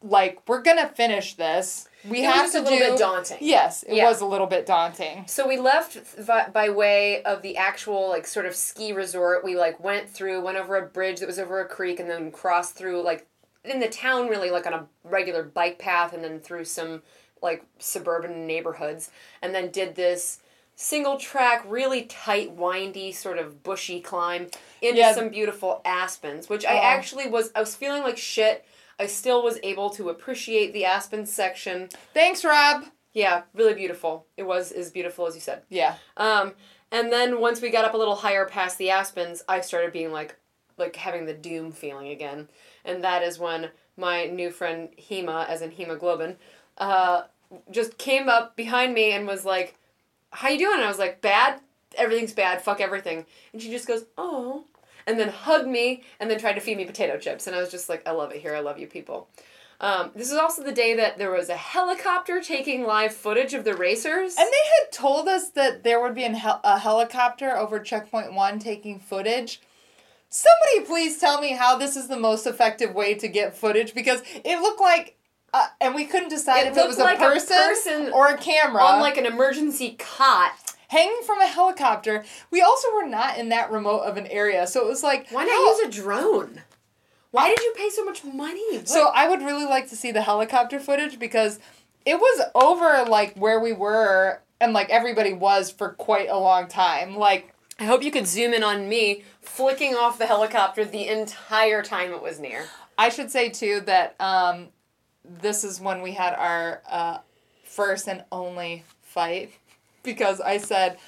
[0.02, 1.87] like, we're gonna finish this.
[2.08, 3.38] We It have to a little do bit daunting.
[3.40, 4.04] Yes, it Yeah.
[4.08, 5.24] was a little bit daunting.
[5.26, 5.98] So we left
[6.52, 9.44] by way of the actual like sort of ski resort.
[9.44, 12.30] We like went through, went over a bridge that was over a creek, and then
[12.30, 13.26] crossed through like
[13.64, 17.02] in the town, really like on a regular bike path, and then through some
[17.42, 19.10] like suburban neighborhoods,
[19.42, 20.38] and then did this
[20.76, 24.48] single track, really tight, windy, sort of bushy climb
[24.80, 25.12] into Yeah.
[25.14, 26.82] some beautiful aspens, which I Oh.
[26.82, 27.50] actually was.
[27.56, 28.64] I was feeling like shit.
[28.98, 31.88] I still was able to appreciate the Aspen section.
[32.14, 32.84] Thanks, Rob.
[33.12, 34.26] Yeah, really beautiful.
[34.36, 35.62] It was as beautiful as you said.
[35.68, 35.96] Yeah.
[36.16, 36.54] Um,
[36.90, 40.12] and then once we got up a little higher past the aspens, I started being
[40.12, 40.36] like,
[40.76, 42.48] like having the doom feeling again,
[42.84, 46.36] and that is when my new friend Hema, as in hemoglobin,
[46.78, 47.22] uh,
[47.70, 49.76] just came up behind me and was like,
[50.30, 51.60] "How you doing?" And I was like, "Bad.
[51.96, 52.62] Everything's bad.
[52.62, 54.66] Fuck everything." And she just goes, "Oh,"
[55.08, 57.46] and then hugged me and then tried to feed me potato chips.
[57.46, 58.54] And I was just like, "I love it here.
[58.54, 59.28] I love you people."
[59.80, 63.64] Um, this is also the day that there was a helicopter taking live footage of
[63.64, 64.34] the racers.
[64.36, 68.32] And they had told us that there would be an hel- a helicopter over checkpoint
[68.34, 69.60] one taking footage.
[70.30, 74.22] Somebody please tell me how this is the most effective way to get footage because
[74.44, 75.16] it looked like,
[75.54, 78.28] uh, and we couldn't decide It if it was a like a person, person or
[78.28, 80.67] a camera on like an emergency cot.
[80.88, 82.24] Hanging from a helicopter.
[82.50, 85.42] We also were not in that remote of an area, so it was like, Why
[85.42, 86.62] how- not use a drone?
[87.30, 88.78] Why did you pay so much money?
[88.78, 91.58] What- So I would really like to see the helicopter footage because
[92.06, 96.68] it was over like where we were and like everybody was for quite a long
[96.68, 97.16] time.
[97.16, 101.82] Like I hope you could zoom in on me flicking off the helicopter the entire
[101.82, 102.64] time it was near.
[102.96, 104.68] I should say too that um,
[105.22, 107.18] this is when we had our uh,
[107.62, 109.52] first and only fight
[110.12, 110.98] because I said,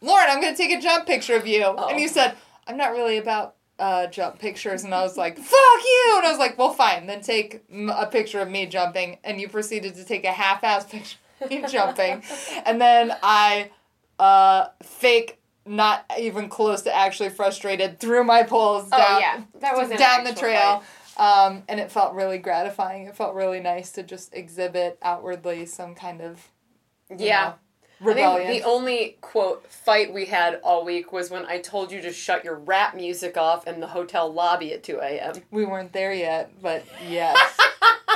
[0.00, 1.64] Lauren, I'm going to take a jump picture of you.
[1.64, 2.34] And you said,
[2.66, 4.84] I'm not really about uh, jump pictures.
[4.84, 6.14] And I was like, fuck you.
[6.18, 7.06] And I was like, well, fine.
[7.06, 9.18] Then take m- a picture of me jumping.
[9.24, 12.22] And you proceeded to take a half ass picture of me jumping.
[12.66, 13.70] And then I
[14.18, 19.42] uh, fake, not even close to actually frustrated, threw my poles down, Oh, yeah.
[19.60, 20.82] That wasn't down the trail.
[21.16, 23.06] Um, and it felt really gratifying.
[23.06, 26.48] It felt really nice to just exhibit outwardly some kind of
[27.14, 27.44] Yeah.
[27.48, 27.54] know,
[28.02, 32.00] I think the only quote fight we had all week was when I told you
[32.02, 35.34] to shut your rap music off in the hotel lobby at 2 a.m.
[35.50, 37.58] we weren't there yet, but yes.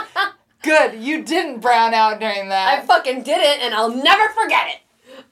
[0.62, 2.78] Good, you didn't brown out during that.
[2.78, 4.80] I fucking did it and I'll never forget it.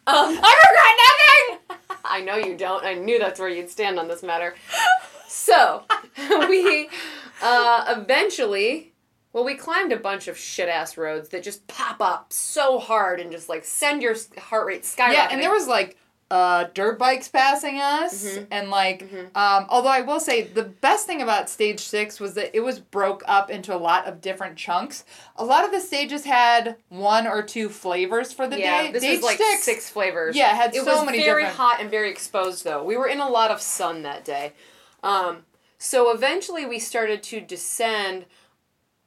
[0.07, 1.99] Um, I regret nothing!
[2.05, 2.85] I know you don't.
[2.85, 4.55] I knew that's where you'd stand on this matter.
[5.27, 5.85] So,
[6.49, 6.89] we
[7.41, 8.92] uh, eventually,
[9.33, 13.19] well, we climbed a bunch of shit ass roads that just pop up so hard
[13.21, 15.13] and just like send your heart rate skyrocketing.
[15.15, 15.97] yeah, and there was like
[16.31, 18.45] uh, dirt bikes passing us, Mm-hmm.
[18.51, 19.03] and like,
[19.35, 22.79] um, although I will say the best thing about stage six was that it was
[22.81, 25.05] broke up into a lot of different chunks.
[25.37, 28.93] A lot of the stages had one or two flavors for the yeah, day.
[28.93, 30.35] this Stage was like six, flavors.
[30.35, 32.83] Yeah, it had it so was many very different- hot and very exposed though.
[32.83, 34.55] We were in a lot of sun that day.
[35.03, 35.45] Um,
[35.77, 38.25] so eventually we started to descend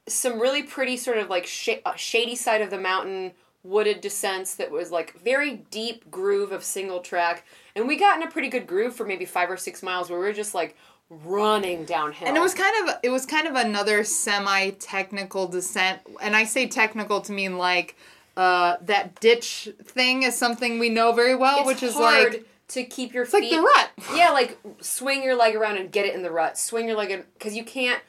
[0.07, 3.31] some really pretty sort of like sh- uh, shady side of the mountain
[3.63, 7.43] wooded descents that was like very deep groove of single track
[7.75, 10.19] and we got in a pretty good groove for maybe five or six miles where
[10.19, 10.75] we were just like
[11.09, 16.01] running downhill And it was kind of it was kind of another semi technical descent,
[16.21, 17.95] and I say technical to mean like
[18.37, 22.45] uh, that ditch thing is something we know very well, It's which is hard like
[22.69, 23.43] to keep your feet.
[23.45, 23.59] it's like
[23.97, 24.17] the rut.
[24.17, 26.57] yeah, like swing your leg around and get it in the rut.
[26.57, 28.01] Swing your leg because you can't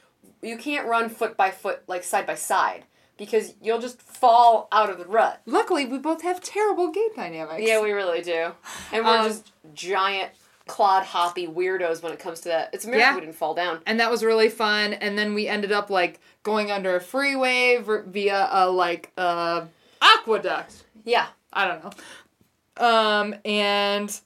[0.43, 2.84] you can't run foot by foot like side by side
[3.16, 5.41] because you'll just fall out of the rut.
[5.47, 7.62] Luckily, we both have terrible gait dynamics.
[7.66, 8.53] Yeah, we really do,
[8.93, 10.32] and we're Um, just giant
[10.66, 12.70] clod hoppy weirdos when it comes to that.
[12.72, 13.14] It's a miracle Yeah.
[13.14, 13.80] we didn't fall down.
[13.87, 14.95] and that was really fun.
[14.95, 19.66] And then we ended up like going under a freeway via a like uh,
[20.03, 20.84] aqueduct.
[21.05, 21.91] Yeah, I don't know.
[22.84, 24.20] Um, and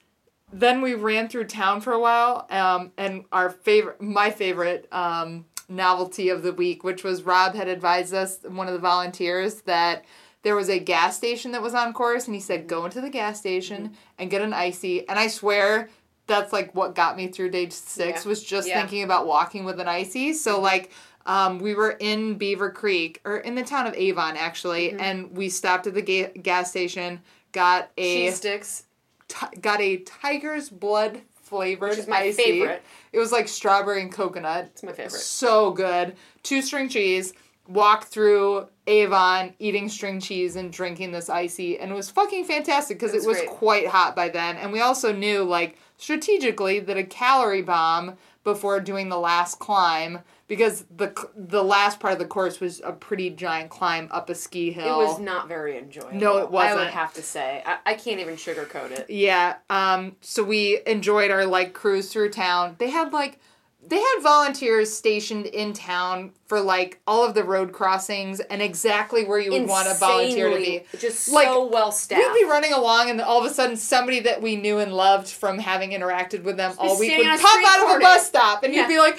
[0.52, 2.46] then we ran through town for a while.
[2.50, 7.68] Um, and our favorite, my favorite, um, novelty of the week, which was Rob had
[7.68, 10.05] advised us, one of the volunteers, that
[10.43, 13.11] there was a gas station that was on course, and he said, "Go into the
[13.11, 15.89] gas station and get an icy." And I swear.
[16.27, 18.29] That's like what got me through day six Yeah.
[18.29, 18.81] was just Yeah.
[18.81, 20.33] thinking about walking with an icy.
[20.33, 20.93] So like
[21.27, 25.01] um, we were in Beaver Creek or in the town of Avon actually, Mm-hmm.
[25.01, 28.85] and we stopped at the ga- gas station, got a cheese sticks.
[29.27, 32.42] ti- got a tiger's blood flavored Which is my icy.
[32.42, 32.82] favorite.
[33.12, 34.66] It was like strawberry and coconut.
[34.72, 35.20] It's my favorite.
[35.20, 36.14] So good.
[36.42, 37.34] Two string cheese.
[37.68, 42.98] Walked through Avon, eating string cheese and drinking this icy, and it was fucking fantastic
[42.98, 43.48] because It it was was great.
[43.51, 44.57] quite hot by then.
[44.57, 50.18] And we also knew, like strategically, that a calorie bomb before doing the last climb,
[50.51, 54.34] because the the last part of the course was a pretty giant climb up a
[54.34, 55.01] ski hill.
[55.01, 56.18] It was not very enjoyable.
[56.18, 56.80] No, it wasn't.
[56.80, 57.62] I would have to say.
[57.64, 59.09] I, I can't even sugarcoat it.
[59.09, 59.59] Yeah.
[59.70, 60.16] Um.
[60.20, 62.74] So we enjoyed our like cruise through town.
[62.78, 63.38] They had like,
[63.86, 69.24] they had volunteers stationed in town for like all of the road crossings and exactly
[69.24, 70.82] where you would want a volunteer to be.
[70.98, 72.20] Just Like, so well staffed.
[72.34, 74.92] We'd be running along, and then all of a sudden, somebody that we knew and
[74.92, 78.64] loved from having interacted with them all week would pop out of a bus stop,
[78.64, 78.80] and Yeah.
[78.80, 79.16] you'd be like,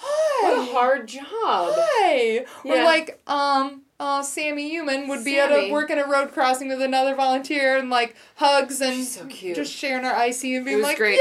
[0.00, 1.74] What a hard job.
[1.76, 2.84] hi," or Yeah.
[2.84, 3.82] like, um.
[4.02, 7.76] Uh, Sammy Human would be at a work working a road crossing with another volunteer
[7.76, 11.16] and like hugs and so just sharing our icy and being like, great.
[11.16, 11.20] "Yay!"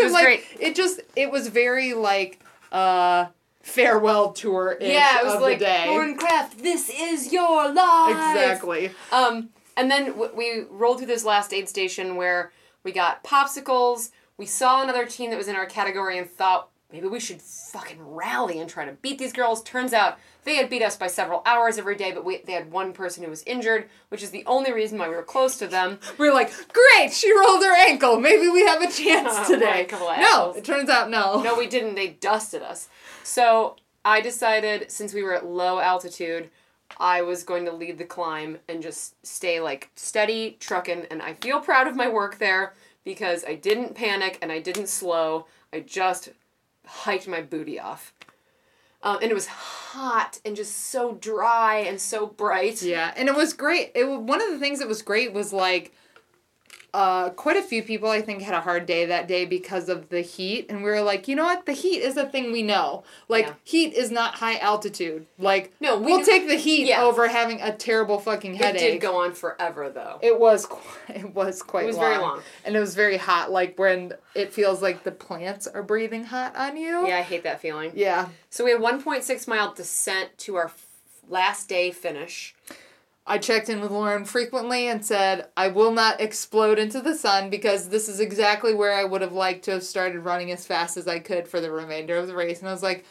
[0.00, 0.44] It was like, great.
[0.60, 2.38] It just it was very like
[2.70, 3.26] uh
[3.62, 5.88] farewell tour Yeah, it was like the day.
[5.88, 8.10] Lauren Craft, this is your life.
[8.10, 8.92] Exactly.
[9.10, 12.52] Um, And then w- we rolled through this last aid station where
[12.84, 14.10] we got popsicles.
[14.36, 17.98] We saw another team that was in our category and thought maybe we should fucking
[18.00, 19.62] rally and try to beat these girls.
[19.62, 22.72] Turns out they had beat us by several hours every day, but we, they had
[22.72, 25.66] one person who was injured, which is the only reason why we were close to
[25.66, 25.98] them.
[26.18, 28.20] We are like, great, she rolled her ankle.
[28.20, 29.84] Maybe we have a chance today.
[29.84, 31.42] couple no, it turns out no.
[31.42, 31.94] No, we didn't.
[31.94, 32.88] They dusted us.
[33.22, 36.50] So I decided, since we were at low altitude,
[36.98, 41.06] I was going to lead the climb and just stay like steady trucking.
[41.10, 42.74] And I feel proud of my work there
[43.04, 45.46] because I didn't panic and I didn't slow.
[45.72, 46.30] I just
[46.90, 48.12] hiked my booty off.
[49.02, 52.82] Um, and it was hot and just so dry and so bright.
[52.82, 53.92] Yeah, and it was great.
[53.94, 55.94] It one of the things that was great was like
[56.92, 60.08] uh, quite a few people I think had a hard day that day because of
[60.08, 62.62] the heat, and we were like, you know what, the heat is a thing we
[62.62, 63.04] know.
[63.28, 63.54] Like Yeah.
[63.64, 65.26] heat is not high altitude.
[65.38, 67.02] Like No, we we'll knew- take the heat yeah.
[67.02, 68.82] over having a terrible fucking headache.
[68.82, 70.18] It did go on forever though.
[70.22, 70.80] It was qu-
[71.14, 72.04] it was quite It was long.
[72.04, 72.40] very long.
[72.64, 73.50] and it was very hot.
[73.52, 77.06] Like when it feels like the plants are breathing hot on you.
[77.06, 77.92] Yeah, I hate that feeling.
[77.94, 78.28] Yeah.
[78.50, 80.86] So we had 1.6 mile descent to our f-
[81.28, 82.54] last day finish.
[83.30, 87.48] I checked in with Lauren frequently and said, I will not explode into the sun
[87.48, 90.96] because this is exactly where I would have liked to have started running as fast
[90.96, 92.58] as I could for the remainder of the race.
[92.58, 93.04] And I was like,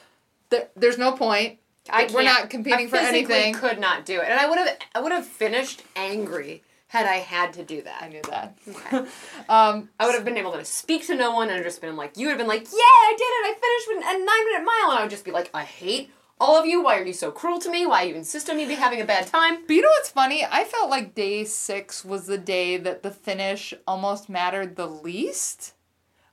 [0.50, 1.60] there, there's no point.
[1.90, 3.54] I We're can't- competing I for anything.
[3.54, 4.78] Could not do it, and I would have.
[4.94, 8.04] I would have finished angry had I had to do that.
[8.04, 8.58] I knew that.
[8.68, 8.98] Okay.
[9.50, 12.18] um, I would have been able to speak to no one and just been like,
[12.18, 13.46] you would have been like, yeah, I did it.
[13.46, 16.12] I finished with a nine minute mile, and I would just be like, I hate
[16.40, 16.82] all of you.
[16.84, 17.86] Why are you so cruel to me?
[17.86, 19.66] Why you insist on me be having a bad time?
[19.68, 20.46] but you know what's funny?
[20.50, 25.74] I felt like day six was the day that the finish almost mattered the least.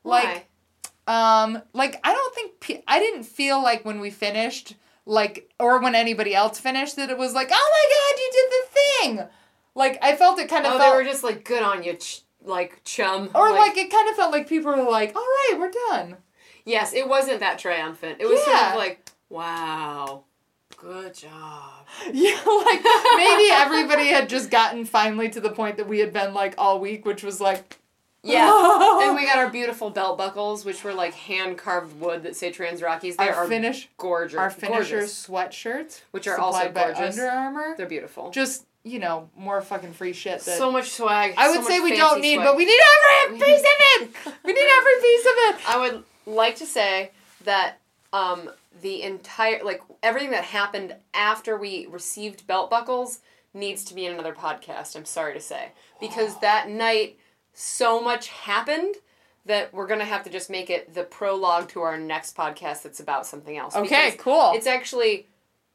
[0.05, 0.49] Like,
[1.09, 5.81] Um, like I don't think pe- I didn't feel like when we finished, like or
[5.81, 9.29] when anybody else finished, that it was like, oh my god, you did the thing.
[9.75, 11.95] Like I felt it kind of Oh, felt, they were just like, good on you,
[11.95, 13.31] ch- like chum.
[13.35, 16.17] or like, it kind of felt like people were like, all right, we're done.
[16.65, 18.17] yes, it wasn't that triumphant.
[18.21, 18.59] It was Yeah.
[18.59, 20.25] sort of like, wow,
[20.77, 21.73] good job.
[22.13, 22.83] Yeah, like
[23.17, 26.79] maybe everybody had just gotten finally to the point that we had been like all
[26.79, 27.79] week, which was like,
[28.23, 28.49] Yeah.
[29.07, 32.51] and we got our beautiful belt buckles, which were like hand carved wood that say
[32.53, 33.17] Trans Rockies.
[33.17, 34.39] They our are finish, gorgeous.
[34.39, 34.61] our gorgeous.
[34.61, 37.19] finishers sweatshirts, Which are also by gorgeous.
[37.19, 37.75] Under Armour.
[37.77, 38.31] They're beautiful.
[38.31, 40.41] Just you know, more fucking free shit.
[40.43, 41.35] That so much swag.
[41.37, 42.47] I so would say we don't need, swag.
[42.47, 42.81] but we need
[43.25, 44.11] every piece of it.
[44.45, 45.69] We need every piece of it.
[45.69, 47.11] I would like to say
[47.45, 47.81] that
[48.17, 48.51] um,
[48.81, 53.21] the entire like everything that happened after we received belt buckles
[53.53, 54.97] needs to be in another podcast.
[54.97, 57.19] I'm sorry to say because that night
[57.53, 58.97] so much happened
[59.45, 63.01] that we're gonna have to just make it the prologue to our next podcast that's
[63.01, 63.77] about something else.
[63.77, 64.53] Okay, cool.
[64.55, 65.27] It's actually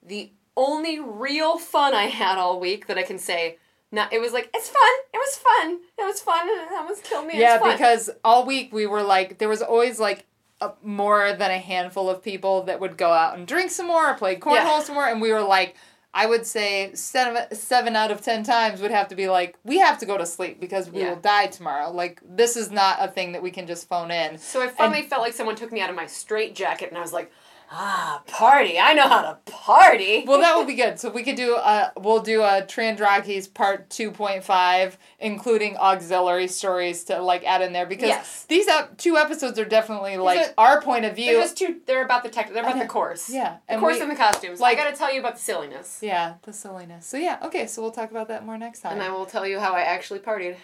[0.04, 3.58] the only real fun I had all week that I can say.
[3.94, 4.94] Not, it was like it's fun.
[5.14, 5.80] It was fun.
[5.98, 6.48] It was fun.
[6.48, 7.38] And it almost killed me.
[7.40, 10.26] yeah, because all week we were like, there was always like
[10.62, 14.12] a, more than a handful of people that would go out and drink some more
[14.12, 14.80] or play cornhole Yeah.
[14.84, 15.76] some more, and we were like,
[16.14, 19.80] I would say seven, seven out of ten times would have to be like, we
[19.80, 21.10] have to go to sleep because we Yeah.
[21.12, 21.90] will die tomorrow.
[21.90, 24.38] Like this is not a thing that we can just phone in.
[24.38, 27.02] So I finally felt like someone took me out of my straight jacket, and I
[27.02, 27.32] was like,
[27.72, 28.78] ah, party.
[28.80, 30.24] I know how to party.
[30.28, 31.00] Well, that would be good.
[31.00, 35.78] So we could do a we'll do a Trans Rockies part two point five, including
[35.78, 38.46] auxiliary stories to like add in there because Yes.
[38.50, 41.34] these ep- two episodes are definitely like our point of view.
[41.34, 41.82] They're just two.
[41.86, 42.52] They're about the tech.
[42.54, 43.30] They're about the course.
[43.30, 44.60] yeah, The and course we- and the costumes.
[44.60, 47.06] like- I got to tell you about the silliness, yeah, the silliness.
[47.06, 47.68] So yeah, okay.
[47.68, 48.94] So we'll talk about that more next time.
[48.94, 50.56] and I will tell you how I actually partied.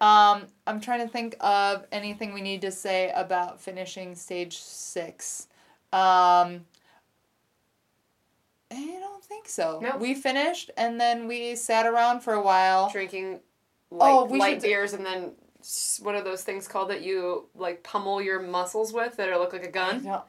[0.00, 5.46] Um, I'm trying to think of anything we need to say about finishing stage six.
[5.94, 6.64] Um,
[8.70, 9.78] I don't think so.
[9.82, 9.96] No.
[9.96, 12.90] We finished and then we sat around for a while.
[12.90, 13.40] Drinking
[13.90, 15.32] light, Oh, we light should- beers, and then
[16.02, 19.52] what are those things called that you like pummel your muscles with that are look
[19.52, 20.02] like a gun?
[20.04, 20.22] No,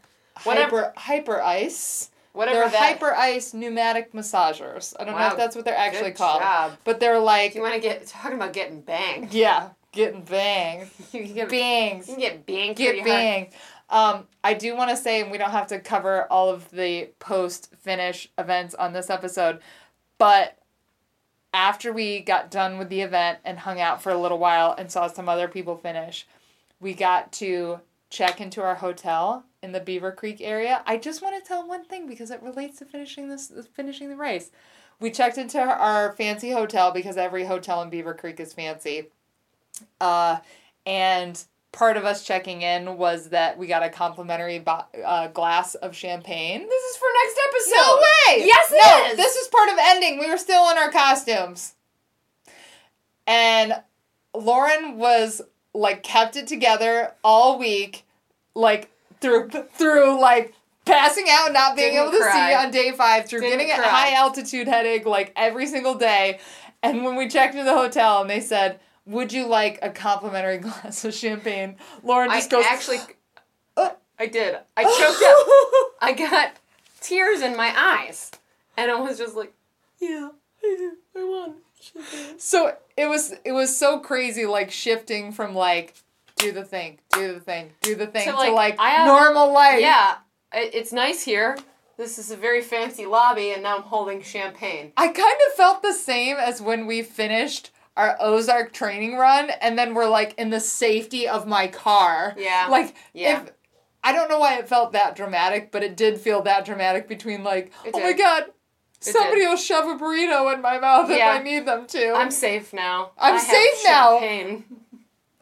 [0.44, 2.10] Whatever- hyper Hyperice.
[2.34, 3.00] Whatever they're that.
[3.00, 4.94] Hyperice pneumatic massagers.
[5.00, 6.74] I don't know if that's what they're actually Good called, job.
[6.84, 10.90] but they're like If you want to get talking about getting banged, yeah, getting banged,
[11.14, 12.10] you can get, bangs.
[12.10, 12.76] you can get banged.
[12.76, 13.48] get pretty hard.
[13.90, 17.10] Um, I do want to say, and we don't have to cover all of the
[17.20, 19.60] post finish events on this episode,
[20.18, 20.58] but
[21.54, 24.92] after we got done with the event and hung out for a little while and
[24.92, 26.28] saw some other people finish,
[26.80, 27.80] we got to
[28.10, 30.84] check into our hotel in the Beaver Creek area.
[30.86, 34.16] I just want to tell one thing because it relates to finishing this finishing the
[34.16, 34.52] race.
[35.00, 39.08] We checked into our fancy hotel because every hotel in Beaver Creek is fancy.
[40.00, 40.38] Uh,
[40.86, 41.44] and
[41.76, 45.96] part of us checking in was that we got a complimentary bo- uh, glass of
[45.96, 46.62] champagne.
[46.68, 47.76] This is for next episode.
[47.76, 48.46] No way!
[48.46, 49.18] Yes, it no, is!
[49.18, 50.18] This is part of ending.
[50.18, 51.74] We were still in our costumes.
[53.28, 53.74] and
[54.34, 55.42] Lauren was
[55.74, 58.06] like kept it together all week,
[58.54, 58.90] like
[59.22, 60.54] through through like
[60.86, 62.50] passing out, not being Didn't able to cry.
[62.50, 66.40] see on day five, through Didn't getting a high altitude headache like every single day.
[66.84, 70.58] And when we checked into the hotel and they said, "Would you like a complimentary
[70.66, 73.00] glass of champagne?" Lauren I just goes, actually,
[73.78, 73.90] Uh.
[74.18, 74.58] I did.
[74.78, 75.94] I choked up.
[76.02, 76.54] I got
[77.02, 78.32] tears in my eyes,
[78.78, 79.54] and I was just like,
[80.00, 80.30] "Yeah,
[80.64, 80.92] I do.
[81.16, 85.96] I want champagne." So it was it was so crazy, like shifting from like
[86.38, 89.52] do the thing, do the thing, do the thing To, to like, I have- normal
[89.54, 89.82] life.
[89.82, 90.16] Yeah,
[90.54, 91.58] it's nice here.
[91.98, 94.92] This is a very fancy lobby, and now I'm holding champagne.
[94.98, 99.78] I kind of felt the same as when we finished our Ozark training run, and
[99.78, 102.36] then we're like in the safety of my car.
[102.38, 102.68] Yeah.
[102.70, 103.44] Like Yeah.
[103.44, 103.52] if
[104.04, 107.44] I don't know why it felt that dramatic, but it did feel that dramatic between
[107.44, 108.44] like, It oh my god,
[109.02, 109.50] It somebody did.
[109.50, 111.34] will shove a burrito in my mouth Yeah.
[111.36, 112.14] if I need them to.
[112.14, 113.12] I'm safe now.
[113.18, 114.20] I'm I safe now.
[114.20, 114.64] champagne.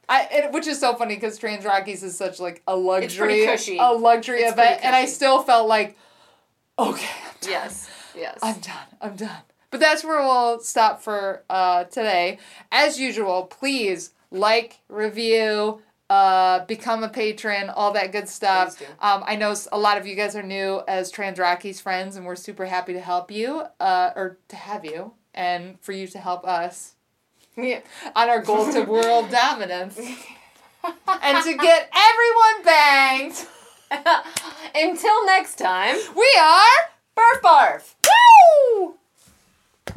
[0.08, 3.94] I, it, which is so funny because Trans Rockies is such like a luxury, a
[3.94, 5.98] luxury It's event, and I still felt like,
[6.78, 7.50] okay, I'm done.
[7.52, 7.90] Yes.
[8.16, 8.38] Yes.
[8.44, 8.88] I'm done.
[9.02, 9.42] I'm done.
[9.74, 12.38] But that's where we'll stop for uh, today.
[12.72, 18.80] As usual, please like, review, uh, become a patron, all that good stuff.
[19.02, 22.24] Um, I know a lot of you guys are new as Trans Rockies friends, and
[22.24, 26.20] we're super happy to help you, uh, or to have you, and for you to
[26.20, 26.94] help us
[27.58, 27.80] yeah.
[28.16, 29.98] on our goal to world dominance.
[31.24, 33.48] and to get everyone banged,
[34.76, 37.96] Until next time, we are barf barf.